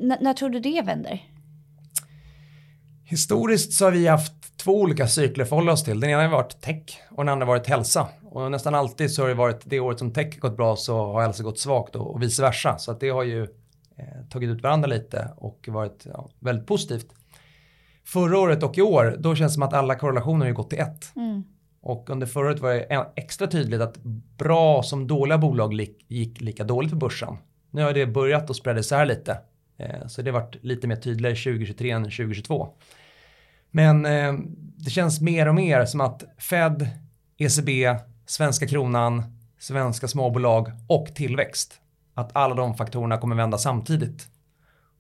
[0.02, 1.24] N när tror du det vänder?
[3.04, 6.00] Historiskt så har vi haft två olika cykler att förhålla oss till.
[6.00, 8.08] Den ena har varit tech och den andra har varit hälsa.
[8.24, 11.22] Och nästan alltid så har det varit det året som tech gått bra så har
[11.22, 12.78] hälsa gått svagt och, och vice versa.
[12.78, 13.44] Så att det har ju
[13.98, 17.08] eh, tagit ut varandra lite och varit ja, väldigt positivt.
[18.06, 20.80] Förra året och i år, då känns det som att alla korrelationer har gått till
[20.80, 21.16] ett.
[21.16, 21.44] Mm.
[21.88, 23.98] Och under förra året var det extra tydligt att
[24.38, 27.38] bra som dåliga bolag gick lika dåligt på börsen.
[27.72, 29.40] Nu har det börjat att sprida isär lite.
[29.78, 32.68] Eh, så det har varit lite mer tydligare 2023 än 2022.
[33.72, 34.34] Men eh,
[34.78, 36.88] det känns mer och mer som att Fed,
[37.38, 39.24] ECB, svenska kronan,
[39.60, 41.82] svenska småbolag och tillväxt.
[42.14, 44.28] Att alla de faktorerna kommer vända samtidigt.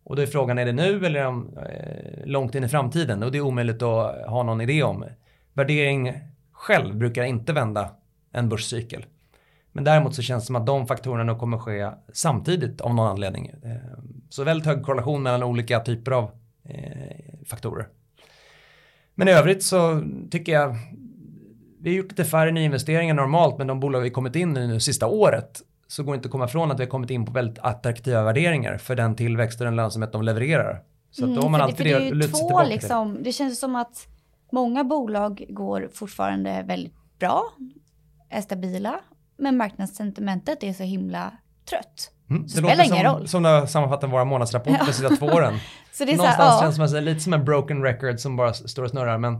[0.03, 3.23] Och då är frågan, är det nu eller är långt in i framtiden?
[3.23, 5.05] Och det är omöjligt att ha någon idé om.
[5.53, 6.13] Värdering
[6.58, 7.89] själv brukar inte vända
[8.32, 9.05] en börscykel.
[9.72, 13.47] Men däremot så känns det som att de faktorerna kommer ske samtidigt av någon anledning.
[13.64, 13.72] Eh,
[14.30, 16.32] så väldigt hög korrelation mellan olika typer av
[17.45, 17.88] faktorer.
[19.16, 20.76] Men i övrigt så tycker jag
[21.80, 24.80] vi har gjort lite färre nyinvesteringar normalt men de bolag vi kommit in i nu
[24.80, 27.32] sista året så går det inte att komma ifrån att vi har kommit in på
[27.32, 30.82] väldigt attraktiva värderingar för den tillväxt och den lönsamhet de levererar.
[31.12, 34.08] Så mm, då har man alltid det, det, det två liksom, det känns som att
[34.51, 37.43] många bolag går fortfarande väldigt bra,
[38.29, 38.99] är stabila,
[39.37, 41.31] men marknadssentimentet är så himla
[41.69, 42.11] trött.
[42.29, 43.27] Mm, så det spelar ingen roll.
[43.27, 45.53] Som när sammanfattar våra månadsrapporter de sista två åren.
[45.93, 48.53] så det är Någonstans så här, känns det lite som en broken record som bara
[48.53, 49.17] står och snurrar.
[49.17, 49.33] Men,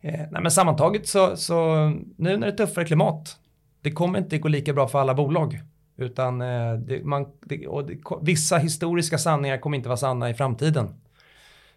[0.00, 1.74] eh, nej, men sammantaget så, så
[2.16, 3.36] nu när det är tuffare klimat,
[3.80, 5.60] det kommer inte gå lika bra för alla bolag.
[5.96, 10.34] Utan eh, det, man, det, och det, vissa historiska sanningar kommer inte vara sanna i
[10.34, 10.94] framtiden.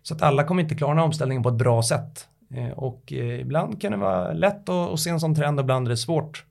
[0.02, 2.28] Så att alla kommer inte klara den här omställningen på ett bra sätt.
[2.54, 5.88] Eh, och eh, ibland kan det vara lätt att, se en sån trend och ibland
[5.88, 6.46] är det svårt.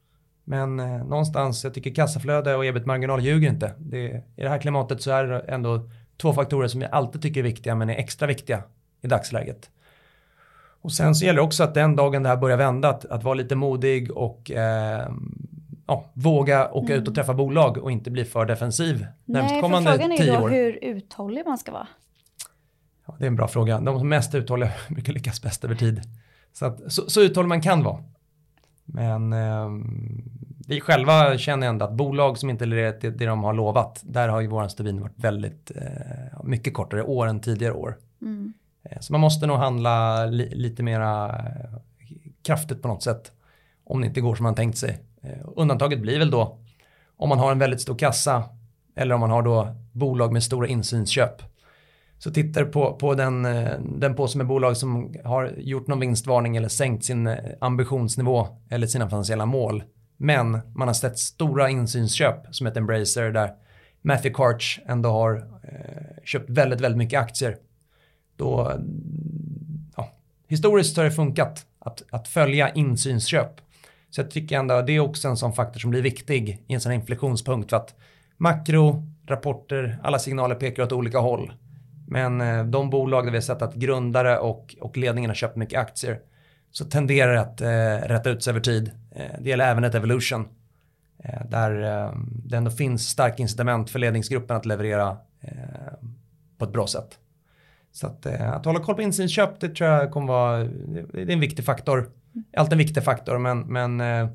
[0.44, 3.72] Men eh, någonstans, jag tycker kassaflöde och ebit-marginal ljuger inte.
[3.78, 3.98] Det,
[4.36, 7.44] I det här klimatet så är det ändå två faktorer som jag alltid tycker är
[7.44, 8.62] viktiga men är extra viktiga
[9.02, 9.70] i dagsläget.
[10.82, 13.24] Och sen så gäller det också att den dagen det här börjar vända, att, att
[13.24, 15.08] vara lite modig och eh,
[15.86, 17.02] ja, våga åka mm.
[17.02, 17.14] ut och mm.
[17.14, 21.46] träffa bolag och inte bli för defensiv Nej, för frågan är ju då hur uthållig
[21.46, 21.86] man ska vara.
[23.06, 23.80] Ja, det är en bra fråga.
[23.80, 26.00] De som mest uthålliga brukar lyckas bäst över tid.
[26.52, 28.02] Så, att, så, så uthållig man kan vara.
[28.84, 29.68] Men eh,
[30.68, 34.28] vi själva känner ändå att bolag som inte levererar det, det de har lovat, där
[34.28, 37.96] har ju våran stubin varit väldigt eh, mycket kortare år än tidigare år.
[38.22, 38.52] Mm.
[38.82, 41.78] Eh, så man måste nog handla li, lite mera eh,
[42.42, 43.32] kraftigt på något sätt
[43.84, 44.98] om det inte går som man tänkt sig.
[45.22, 46.58] Eh, undantaget blir väl då
[47.16, 48.44] om man har en väldigt stor kassa
[48.94, 51.42] eller om man har då bolag med stora insynsköp
[52.22, 56.56] så tittar på, på den, eh, den påse med bolag som har gjort någon vinstvarning
[56.56, 59.82] eller sänkt sin eh, ambitionsnivå eller sina finansiella mål.
[60.16, 63.52] Men man har sett stora insynsköp som ett Embracer där
[64.02, 67.56] Matthew Karch ändå har eh, köpt väldigt, väldigt mycket aktier.
[68.36, 68.72] Då,
[69.96, 70.12] ja,
[70.48, 73.60] historiskt har det funkat att, att följa insynsköp.
[74.10, 76.74] Så jag tycker ändå att det är också en sån faktor som blir viktig i
[76.74, 77.94] en sån här inflektionspunkt för att
[78.36, 81.52] makro, rapporter, alla signaler pekar åt olika håll.
[82.12, 85.56] Men eh, de bolag där vi har sett att grundare och, och ledningen har köpt
[85.56, 86.20] mycket aktier
[86.70, 88.90] så tenderar det att eh, rätta ut sig över tid.
[89.14, 90.48] Eh, det gäller även ett Evolution.
[91.24, 92.12] Eh, där eh,
[92.44, 95.92] det ändå finns starka incitament för ledningsgruppen att leverera eh,
[96.58, 97.18] på ett bra sätt.
[97.92, 100.64] Så att, eh, att hålla koll på insynsköp det tror jag kommer vara,
[101.12, 102.10] det är en viktig faktor.
[102.56, 104.28] Alltid en viktig faktor men, men eh,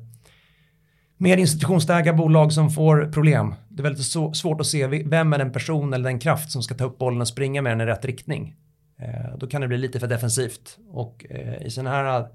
[1.18, 3.54] mer institutionsägda bolag som får problem.
[3.68, 6.62] Det är väldigt så, svårt att se vem är den person eller den kraft som
[6.62, 8.54] ska ta upp bollen och springa med den i rätt riktning.
[8.98, 10.78] Eh, då kan det bli lite för defensivt.
[10.90, 12.26] Och eh, i sådana här,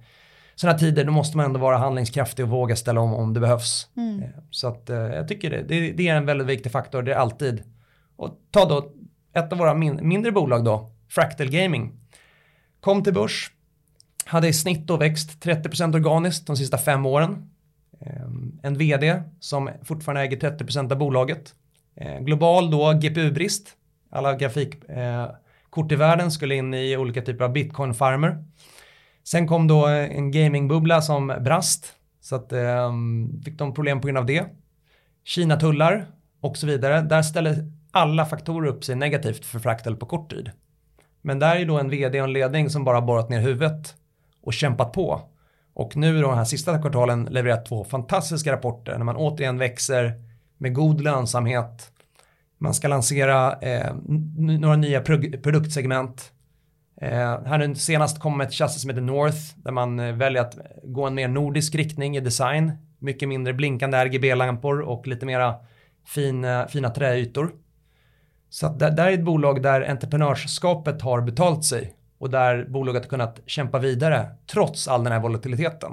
[0.55, 3.39] såna här tider då måste man ändå vara handlingskraftig och våga ställa om om det
[3.39, 3.87] behövs.
[3.97, 4.23] Mm.
[4.23, 7.13] Eh, så att eh, jag tycker det, det, det, är en väldigt viktig faktor, det
[7.13, 7.63] är alltid.
[8.15, 8.91] Och ta då
[9.33, 11.91] ett av våra min, mindre bolag då, Fractal Gaming.
[12.79, 13.51] Kom till börs,
[14.25, 17.49] hade i snitt då växt 30% organiskt de sista fem åren.
[18.65, 21.53] En vd som fortfarande äger 30% av bolaget.
[21.95, 23.69] Eh, global då GPU-brist.
[24.09, 28.43] Alla grafikkort eh, i världen skulle in i olika typer av bitcoin-farmer.
[29.23, 31.93] Sen kom då eh, en gamingbubbla som brast.
[32.21, 32.91] Så att eh,
[33.45, 34.45] fick de problem på grund av det.
[35.23, 36.05] Kina-tullar
[36.41, 37.01] och så vidare.
[37.01, 40.51] Där ställer alla faktorer upp sig negativt för Fractal på kort tid.
[41.21, 43.95] Men där är då en vd och en ledning som bara borrat ner huvudet
[44.41, 45.21] och kämpat på.
[45.73, 50.13] Och nu då den här sista kvartalen levererat två fantastiska rapporter när man återigen växer
[50.57, 51.91] med god lönsamhet.
[52.57, 53.93] Man ska lansera eh,
[54.37, 56.31] några nya produktsegment.
[57.01, 60.57] Eh, här nu senast kom ett chassi som heter North där man eh, väljer att
[60.83, 62.71] gå en mer nordisk riktning i design.
[62.99, 65.55] Mycket mindre blinkande RGB-lampor och lite mera
[66.05, 67.51] fina, eh, fina träytor.
[68.49, 73.09] Så det där är ett bolag där entreprenörskapet har betalt sig och där bolaget har
[73.09, 75.91] kunnat kämpa vidare trots all den här volatiliteten.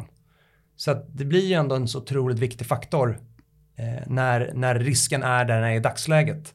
[0.76, 3.18] Så att det blir ju ändå en så otroligt viktig faktor
[3.76, 6.54] eh, när, när risken är där den är i dagsläget.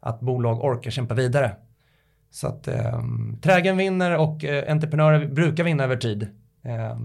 [0.00, 1.56] Att bolag orkar kämpa vidare.
[2.30, 3.02] Så att eh,
[3.42, 6.22] trägen vinner och eh, entreprenörer brukar vinna över tid.
[6.64, 6.98] Eh,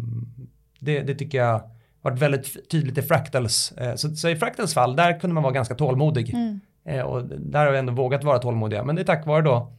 [0.79, 1.61] det, det, tycker jag
[2.01, 3.71] varit väldigt tydligt i Fractals.
[3.71, 6.33] Eh, så, så, i Fractals fall, där kunde man vara ganska tålmodig.
[6.33, 6.59] Mm.
[6.85, 8.83] Eh, och där har vi ändå vågat vara tålmodiga.
[8.83, 9.73] Men det är tack vare då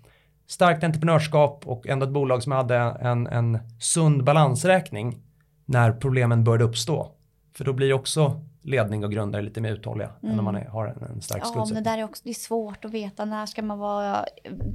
[0.51, 5.23] starkt entreprenörskap och ändå ett bolag som hade en, en sund balansräkning
[5.65, 7.13] när problemen började uppstå.
[7.57, 10.33] För då blir också ledning och grundare lite mer uthålliga mm.
[10.33, 11.85] än om man är, har en, en stark ja, skuldsättning.
[11.85, 14.25] Det där är också det är svårt att veta när ska man vara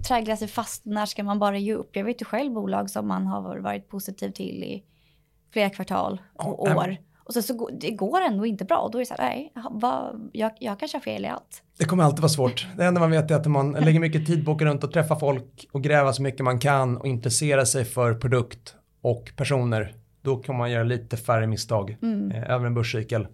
[0.08, 1.96] trägla sig fast, när ska man bara ge upp.
[1.96, 4.84] Jag vet ju själv bolag som man har varit positiv till i
[5.54, 6.98] flera kvartal och ja, år.
[7.26, 8.78] Och så, så det går ändå inte bra.
[8.78, 11.64] Och då är det så här, nej, vad, jag, jag kanske har fel i allt.
[11.78, 12.68] Det kommer alltid vara svårt.
[12.78, 14.94] Det enda man vet är att man lägger mycket tid på att åka runt och
[14.94, 19.96] träffa folk och gräva så mycket man kan och intressera sig för produkt och personer.
[20.22, 22.32] Då kan man göra lite färre misstag mm.
[22.32, 23.28] eh, över en börscykel.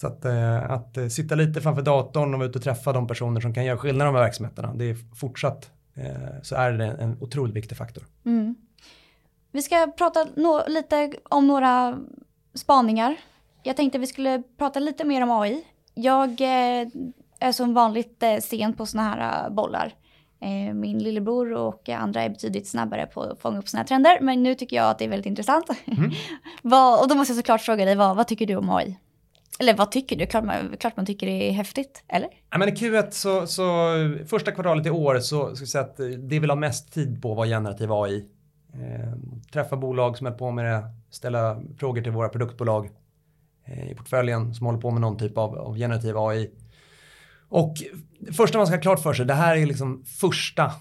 [0.00, 3.06] Så att, eh, att eh, sitta lite framför datorn och vara ute och träffa de
[3.06, 4.74] personer som kan göra skillnad i de här verksamheterna.
[4.74, 8.06] Det är fortsatt eh, så är det en otroligt viktig faktor.
[8.26, 8.54] Mm.
[9.52, 11.98] Vi ska prata no lite om några
[12.58, 13.16] spaningar.
[13.62, 15.64] Jag tänkte vi skulle prata lite mer om AI.
[15.94, 16.88] Jag eh,
[17.40, 19.94] är som vanligt eh, sen på såna här eh, bollar.
[20.74, 24.42] Min lillebror och andra är betydligt snabbare på att fånga upp såna här trender, men
[24.42, 25.68] nu tycker jag att det är väldigt intressant.
[25.86, 26.10] Mm.
[27.00, 28.98] och då måste jag såklart fråga dig, vad, vad tycker du om AI?
[29.60, 30.26] Eller vad tycker du?
[30.26, 32.28] Klart man, klart man tycker det är häftigt, eller?
[32.50, 33.64] Ja, men I Q1 så, så
[34.26, 35.96] första kvartalet i år så ska jag säga att
[36.28, 38.24] det vill ha mest tid på var generativ AI.
[38.74, 39.12] Eh,
[39.52, 42.90] träffa bolag som är på med det, ställa frågor till våra produktbolag
[43.64, 46.50] eh, i portföljen som håller på med någon typ av, av generativ AI.
[47.48, 47.74] Och
[48.20, 50.72] det första man ska ha klart för sig, det här är liksom första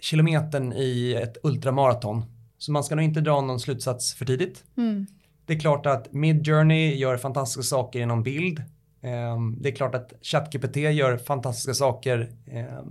[0.00, 2.24] kilometern i ett ultramaraton.
[2.58, 4.64] Så man ska nog inte dra någon slutsats för tidigt.
[4.76, 5.06] Mm.
[5.46, 8.62] Det är klart att Midjourney gör fantastiska saker inom bild.
[9.02, 12.84] Ehm, det är klart att ChatGPT gör fantastiska saker ehm,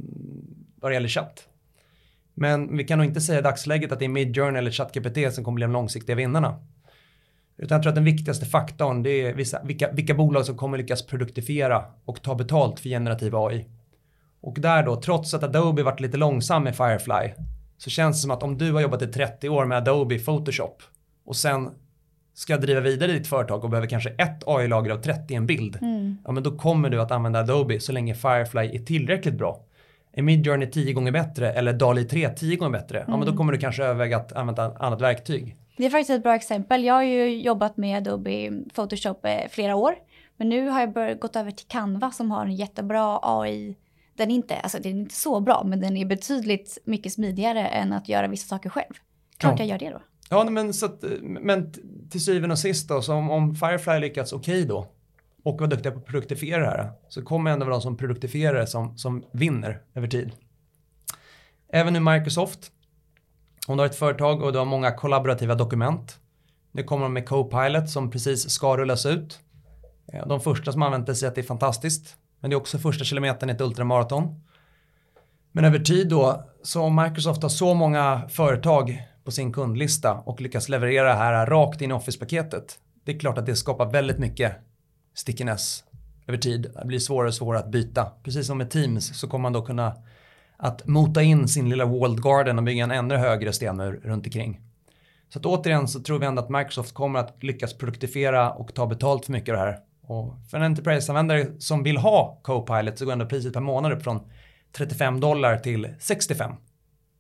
[0.76, 1.47] vad det gäller chatt.
[2.40, 5.44] Men vi kan nog inte säga i dagsläget att det är Midjourney eller ChatGPT som
[5.44, 6.60] kommer bli de långsiktiga vinnarna.
[7.58, 10.78] Utan jag tror att den viktigaste faktorn det är vissa, vilka, vilka bolag som kommer
[10.78, 13.66] lyckas produktifiera och ta betalt för generativ AI.
[14.42, 17.34] Och där då, trots att Adobe varit lite långsam med Firefly,
[17.78, 20.84] så känns det som att om du har jobbat i 30 år med Adobe Photoshop
[21.26, 21.70] och sen
[22.34, 26.18] ska driva vidare ditt företag och behöver kanske ett AI-lager av 30 en bild, mm.
[26.26, 29.66] ja men då kommer du att använda Adobe så länge Firefly är tillräckligt bra.
[30.18, 33.11] Är Midjourney 10 gånger bättre eller DALI 3 10 gånger bättre, mm.
[33.11, 33.38] ja men då mm.
[33.38, 35.55] kommer du kanske överväga att använda ett annat verktyg.
[35.78, 36.84] Det är faktiskt ett bra exempel.
[36.84, 39.95] Jag har ju jobbat med Adobe Photoshop flera år.
[40.38, 43.78] Men nu har jag börjat gått över till Canva som har en jättebra AI.
[44.15, 47.68] Den är inte, alltså den är inte så bra, men den är betydligt mycket smidigare
[47.68, 48.93] än att göra vissa saker själv.
[49.38, 49.65] Klart ja.
[49.65, 50.01] jag gör det då.
[50.30, 51.74] Ja, men, så att, men
[52.09, 54.88] till syvende och sist då, så om, om Firefly lyckats okej okay då
[55.48, 58.60] och var duktiga på att produktifiera det här så kommer ändå vara de som produktifierar
[58.60, 60.32] det som, som vinner över tid.
[61.74, 62.72] Även nu Microsoft.
[63.68, 66.20] Om du har ett företag och du har många kollaborativa dokument.
[66.72, 69.39] Nu kommer de med Copilot som precis ska rullas ut.
[70.14, 72.16] Eh, de första som använt det säger att det är fantastiskt.
[72.39, 74.41] Men det är också första kilometern i ett ultramaraton.
[75.52, 80.41] Men över tid då, så om Microsoft har så många företag på sin kundlista och
[80.41, 82.80] lyckas leverera det här rakt in i Office-paketet.
[83.06, 84.66] Det är klart att det skapar väldigt mycket
[85.18, 85.84] stickiness
[86.28, 86.72] över tid.
[86.80, 88.11] Det blir svårare och svårare att byta.
[88.24, 89.95] Precis som med Teams så kommer man då kunna
[90.57, 94.61] att mota in sin lilla walled garden och bygga en ännu högre stenmur runt omkring.
[95.30, 98.88] Så att återigen så tror vi ändå att Microsoft kommer att lyckas produktifiera och ta
[98.88, 99.80] betalt för mycket av det här.
[100.01, 104.03] Och för en Enterprise-användare som vill ha Copilot så går ändå priset per månad upp
[104.03, 104.20] från
[104.72, 106.51] 35 dollar till 65.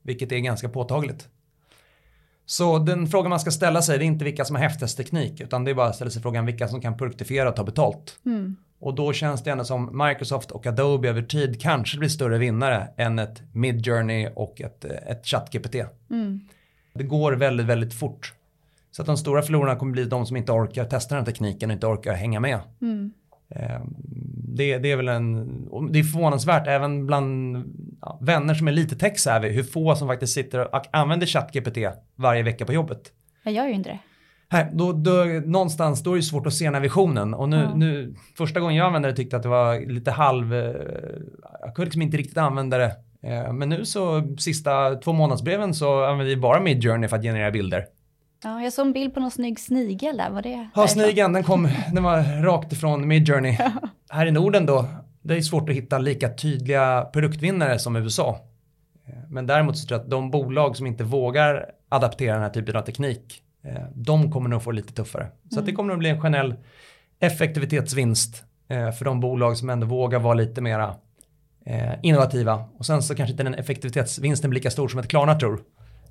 [0.03, 1.27] Vilket är ganska påtagligt.
[2.49, 5.41] Så den frågan man ska ställa sig det är inte vilka som har häftigast teknik
[5.41, 8.19] utan det är bara att ställa sig frågan vilka som kan produktifiera och ta betalt.
[8.25, 8.55] Mm.
[8.79, 12.87] Och då känns det ändå som Microsoft och Adobe över tid kanske blir större vinnare
[12.97, 15.75] än ett Midjourney och ett, ett ChatGPT.
[16.09, 16.39] Mm.
[16.93, 18.33] Det går väldigt, väldigt fort.
[18.91, 21.69] Så att de stora förlorarna kommer bli de som inte orkar testa den här tekniken
[21.69, 22.59] och inte orkar hänga med.
[22.81, 23.13] Mm.
[24.57, 25.45] Det, det, är väl en,
[25.91, 27.57] det är förvånansvärt även bland
[28.01, 31.77] ja, vänner som är lite tech-savvy hur få som faktiskt sitter och använder ChatGPT
[32.15, 33.01] varje vecka på jobbet.
[33.43, 33.99] Jag gör ju inte det.
[34.51, 37.55] Nej, då, då, någonstans då är det svårt att se den här visionen och nu,
[37.57, 37.75] Ja.
[37.75, 40.59] nu första gången jag använde det tyckte jag att det var lite halv, eh,
[41.61, 42.95] jag kunde liksom inte riktigt använda det.
[43.23, 47.51] Eh, Men nu så sista två månadsbreven så använder vi bara Midjourney för att generera
[47.51, 47.85] bilder.
[48.47, 50.29] Ja, jag såg en bild på någon snygg snigel där.
[50.29, 53.57] Var det Ja, snigeln, den kom, den var rakt ifrån Midjourney.
[54.09, 54.85] Här i Norden då,
[55.21, 58.39] det är svårt att hitta lika tydliga produktvinnare som USA.
[59.07, 62.49] Eh, Men däremot så tror jag att de bolag som inte vågar adaptera den här
[62.49, 65.27] typen av teknik, eh, de kommer nog få lite tuffare.
[65.49, 66.55] Så att det kommer att bli en generell
[67.19, 70.95] effektivitetsvinst eh, för de bolag som ändå vågar vara lite mera
[72.01, 72.63] innovativa.
[72.77, 75.59] Och sen så kanske inte den effektivitetsvinsten blir lika stor som ett Klarna tror.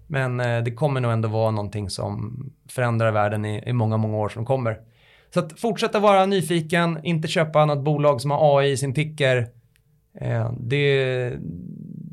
[0.06, 4.16] Men eh, det kommer nog ändå vara någonting som förändrar världen i, i många, många
[4.16, 4.80] år som kommer.
[5.34, 9.48] Så att fortsätta vara nyfiken, inte köpa något bolag som har AI i sin ticker.
[10.14, 11.36] Eh, det,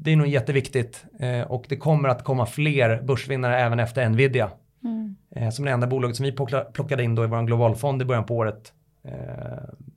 [0.02, 4.52] det är nog jätteviktigt eh, och det kommer att komma fler börsvinnare även efter Nvidia.
[4.84, 5.16] Mm.
[5.52, 6.32] Som det enda bolaget som vi
[6.74, 8.74] plockade in då i vår globalfond i början på året.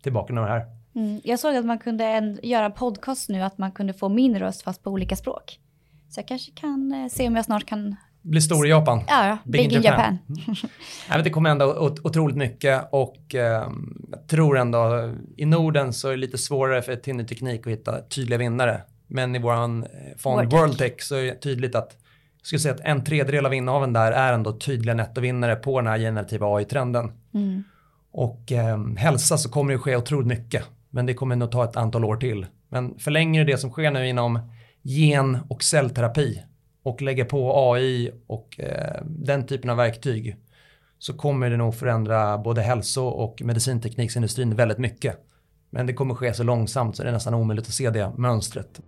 [0.02, 0.66] Till bakgrund av det här.
[0.94, 1.20] Mm.
[1.24, 4.62] Jag såg att man kunde en, göra podcast nu, att man kunde få min röst
[4.62, 5.60] fast på olika språk.
[6.16, 9.00] Så jag kanske kan eh, se om jag snart kan, Bli stor i Japan.
[9.08, 10.18] ja, Big, in Japan.
[10.28, 10.56] Nej,
[11.08, 13.40] men det kommer ot- otroligt mycket och eh,
[14.10, 18.00] jag tror ändå i Norden så är det lite svårare för Tinny Teknik att hitta
[18.00, 18.80] tydliga vinnare.
[19.06, 19.88] Men i våran eh,
[20.18, 20.60] fond Worldtech.
[20.60, 21.96] Worldtech så är det tydligt att
[22.38, 25.86] jag skulle säga att en tredjedel av innehaven där är ändå tydliga nettovinnare på den
[25.86, 27.12] här generativa AI-trenden.
[27.34, 27.64] Mm.
[28.12, 30.64] Och eh, hälsa så kommer det ske otroligt mycket.
[30.90, 32.46] Men det kommer nog ta ett antal år till.
[32.68, 34.40] Men förlänger det som sker nu inom
[34.86, 36.42] gen och cellterapi
[36.82, 40.36] och lägger på AI och eh, den typen av verktyg
[40.98, 45.18] så kommer det nog förändra både hälso och medicintekniksindustrin väldigt mycket.
[45.70, 48.80] Men det kommer ske så långsamt så det är nästan omöjligt att se det mönstret.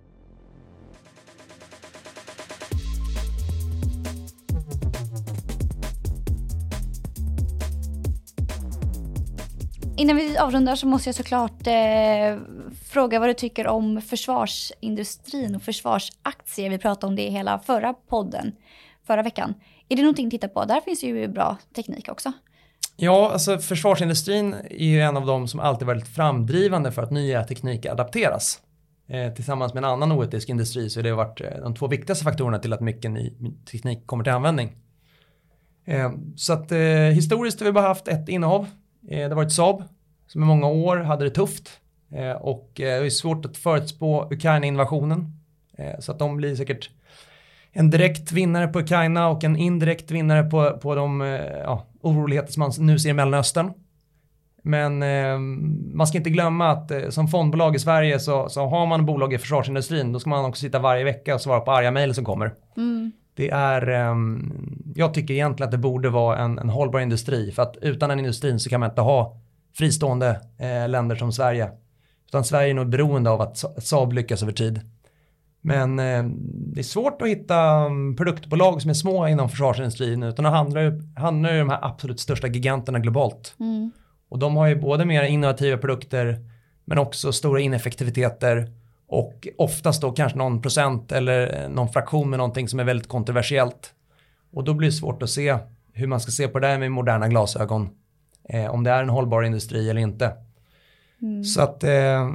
[9.99, 12.38] Innan vi avrundar så måste jag såklart eh,
[12.90, 16.70] fråga vad du tycker om försvarsindustrin och försvarsaktier.
[16.70, 18.53] Vi pratade om det i hela förra podden,
[19.07, 19.55] förra veckan.
[19.88, 20.64] Är det någonting att titta på?
[20.64, 22.32] Där finns ju bra teknik också.
[22.96, 27.44] Ja, alltså försvarsindustrin är ju en av de som alltid varit framdrivande för att nya
[27.44, 28.61] tekniker adapteras.
[29.09, 32.24] Eh, tillsammans med en annan oetisk industri så har det varit eh, de två viktigaste
[32.24, 33.32] faktorerna till att mycket ny
[33.70, 34.76] teknik kommer till användning.
[35.84, 38.66] Eh, så att eh, historiskt har vi bara haft ett innehav.
[39.11, 39.83] Eh, det har varit Saab
[40.27, 41.81] som i många år hade det tufft
[42.13, 45.35] eh, och eh, det är svårt att förutspå Ukraina-invasionen.
[45.99, 46.91] Så att de blir säkert
[47.73, 51.21] en direkt vinnare på Ukraina och en indirekt vinnare på, på de
[51.65, 53.73] ja, oroligheter som man nu ser i Mellanöstern.
[54.69, 55.39] Men eh,
[55.95, 59.35] man ska inte glömma att eh, som fondbolag i Sverige så, så har man bolag
[59.35, 62.25] i försvarsindustrin då ska man också sitta varje vecka och svara på arga mejl som
[62.25, 62.55] kommer.
[62.77, 63.13] Mm.
[63.39, 64.53] Det är, ehm,
[64.95, 68.18] jag tycker egentligen att det borde vara en, en hållbar industri för att utan den
[68.18, 69.41] industrin så kan man inte ha
[69.76, 71.70] fristående eh, länder som Sverige.
[72.26, 74.80] Utan Sverige är nog beroende av att Sa- att Saab lyckas över tid.
[75.61, 80.43] Men eh, det är svårt att hitta mm, produktbolag som är små inom försvarsindustrin utan
[80.43, 83.55] det handlar ju, handlar ju om de här absolut största giganterna globalt.
[83.61, 83.91] Mm.
[84.28, 86.39] Och de har ju både mer innovativa produkter
[86.84, 88.72] men också stora ineffektiviteter
[89.09, 93.95] och oftast då kanske någon procent eller någon fraktion med någonting som är väldigt kontroversiellt.
[94.53, 95.59] Och då blir det svårt att se
[95.93, 97.89] hur man ska se på det här med moderna glasögon.
[98.49, 100.33] Eh, om det är en hållbar industri eller inte.
[101.23, 101.45] Mm.
[101.45, 102.29] Så att eh,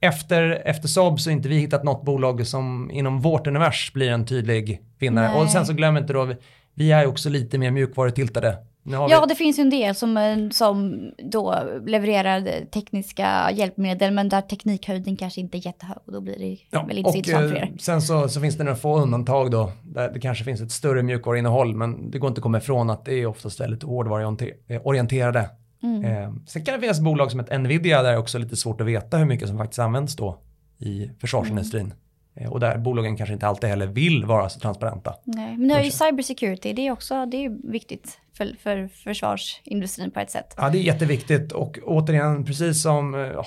[0.00, 4.10] efter, efter Saab så har inte vi hittat något bolag som inom vårt univers blir
[4.10, 5.28] en tydlig vinnare.
[5.28, 5.42] Nej.
[5.42, 6.34] Och sen så glöm inte då,
[6.74, 8.56] vi, är också lite mer mjukvarutiltade.
[8.92, 11.54] Ja, vi, det finns ju en del som, eh, som då
[11.86, 16.84] levererar tekniska hjälpmedel, men där teknikhöjden kanske inte är jättehög och då blir det Ja,
[16.84, 17.72] väl inte så intressant för eh, er.
[17.78, 21.02] sen så, så finns det några få undantag då, där det kanske finns ett större
[21.02, 25.50] mjukvaruinnehåll, men det går inte att komma ifrån att det är oftast väldigt hårdvaruorienterade
[25.82, 26.04] Mm.
[26.04, 28.80] Eh, sen kan det finnas bolag som ett Nvidia där det också är lite svårt
[28.80, 30.38] att veta hur mycket som faktiskt används då
[30.78, 31.84] i försvarsindustrin.
[31.84, 31.96] Mm.
[32.34, 35.14] Eh, och där bolagen kanske inte alltid heller vill vara så transparenta.
[35.24, 40.10] Nej, men det är ju cybersecurity, det är också det är viktigt för, för försvarsindustrin
[40.10, 40.54] på ett sätt.
[40.56, 43.46] Ja, det är jätteviktigt och återigen, precis som eh, ja,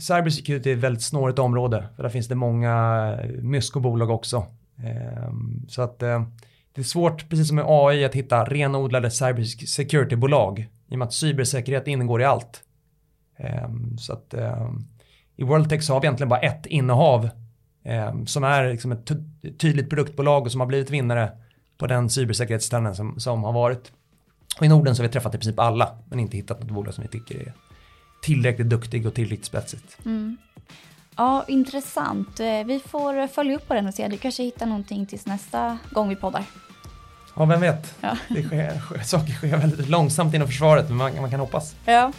[0.00, 4.46] cybersecurity är ett väldigt snårigt område, för där finns det många myskobolag också.
[4.78, 6.22] Ehm, så att eh,
[6.72, 11.14] det är svårt, precis som med AI, att hitta renodlade cybersecurity-bolag i och med att
[11.14, 12.62] cybersäkerhet ingår i allt.
[13.36, 14.86] Ehm, så att ehm,
[15.36, 17.28] i Worldtech så har vi egentligen bara ett innehav
[17.84, 19.10] eh, som är liksom ett
[19.58, 21.30] tydligt produktbolag och som har blivit vinnare
[21.78, 23.92] på den cybersäkerhetstrenden som, som har varit.
[24.58, 26.94] Och i Norden så har vi träffat i princip alla, men inte hittat något bolag
[26.94, 27.52] som vi tycker är
[28.22, 29.98] tillräckligt duktigt och tillräckligt spetsigt.
[30.04, 30.36] Mm.
[31.16, 32.40] Ja, intressant.
[32.40, 34.08] Eh, vi får följa upp på den och se.
[34.08, 36.44] Du kanske hittar någonting tills nästa gång vi poddar.
[37.36, 37.94] Ja, vem vet.
[38.00, 38.16] Ja.
[38.28, 41.76] Det sker, saker sker väldigt långsamt inom försvaret, men man, man kan hoppas.
[41.84, 42.12] Ja.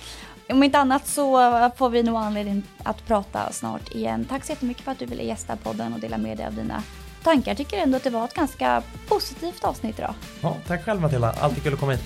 [0.50, 1.38] Om inte annat så
[1.76, 4.26] får vi nog anledning att prata snart igen.
[4.30, 6.84] Tack så jättemycket för att du ville gästa podden och dela med dig av dina
[7.24, 7.52] tankar.
[7.52, 10.14] Jag tycker ändå att det var ett ganska positivt avsnitt idag.
[10.42, 12.04] Ja, tack själv Matilda, alltid kul att komma hit.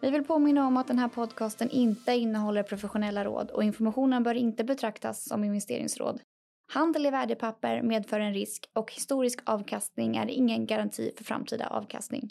[0.00, 4.34] Vi vill påminna om att den här podcasten inte innehåller professionella råd och informationen bör
[4.34, 6.20] inte betraktas som investeringsråd.
[6.74, 12.30] Handel i värdepapper medför en risk och historisk avkastning är ingen garanti för framtida avkastning.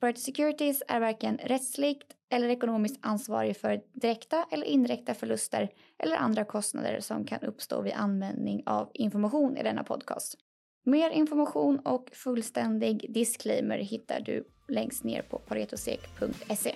[0.00, 6.44] Priority Securities är varken rättsligt eller ekonomiskt ansvarig för direkta eller indirekta förluster eller andra
[6.44, 10.34] kostnader som kan uppstå vid användning av information i denna podcast.
[10.84, 16.74] Mer information och fullständig disclaimer hittar du längst ner på paretosek.se.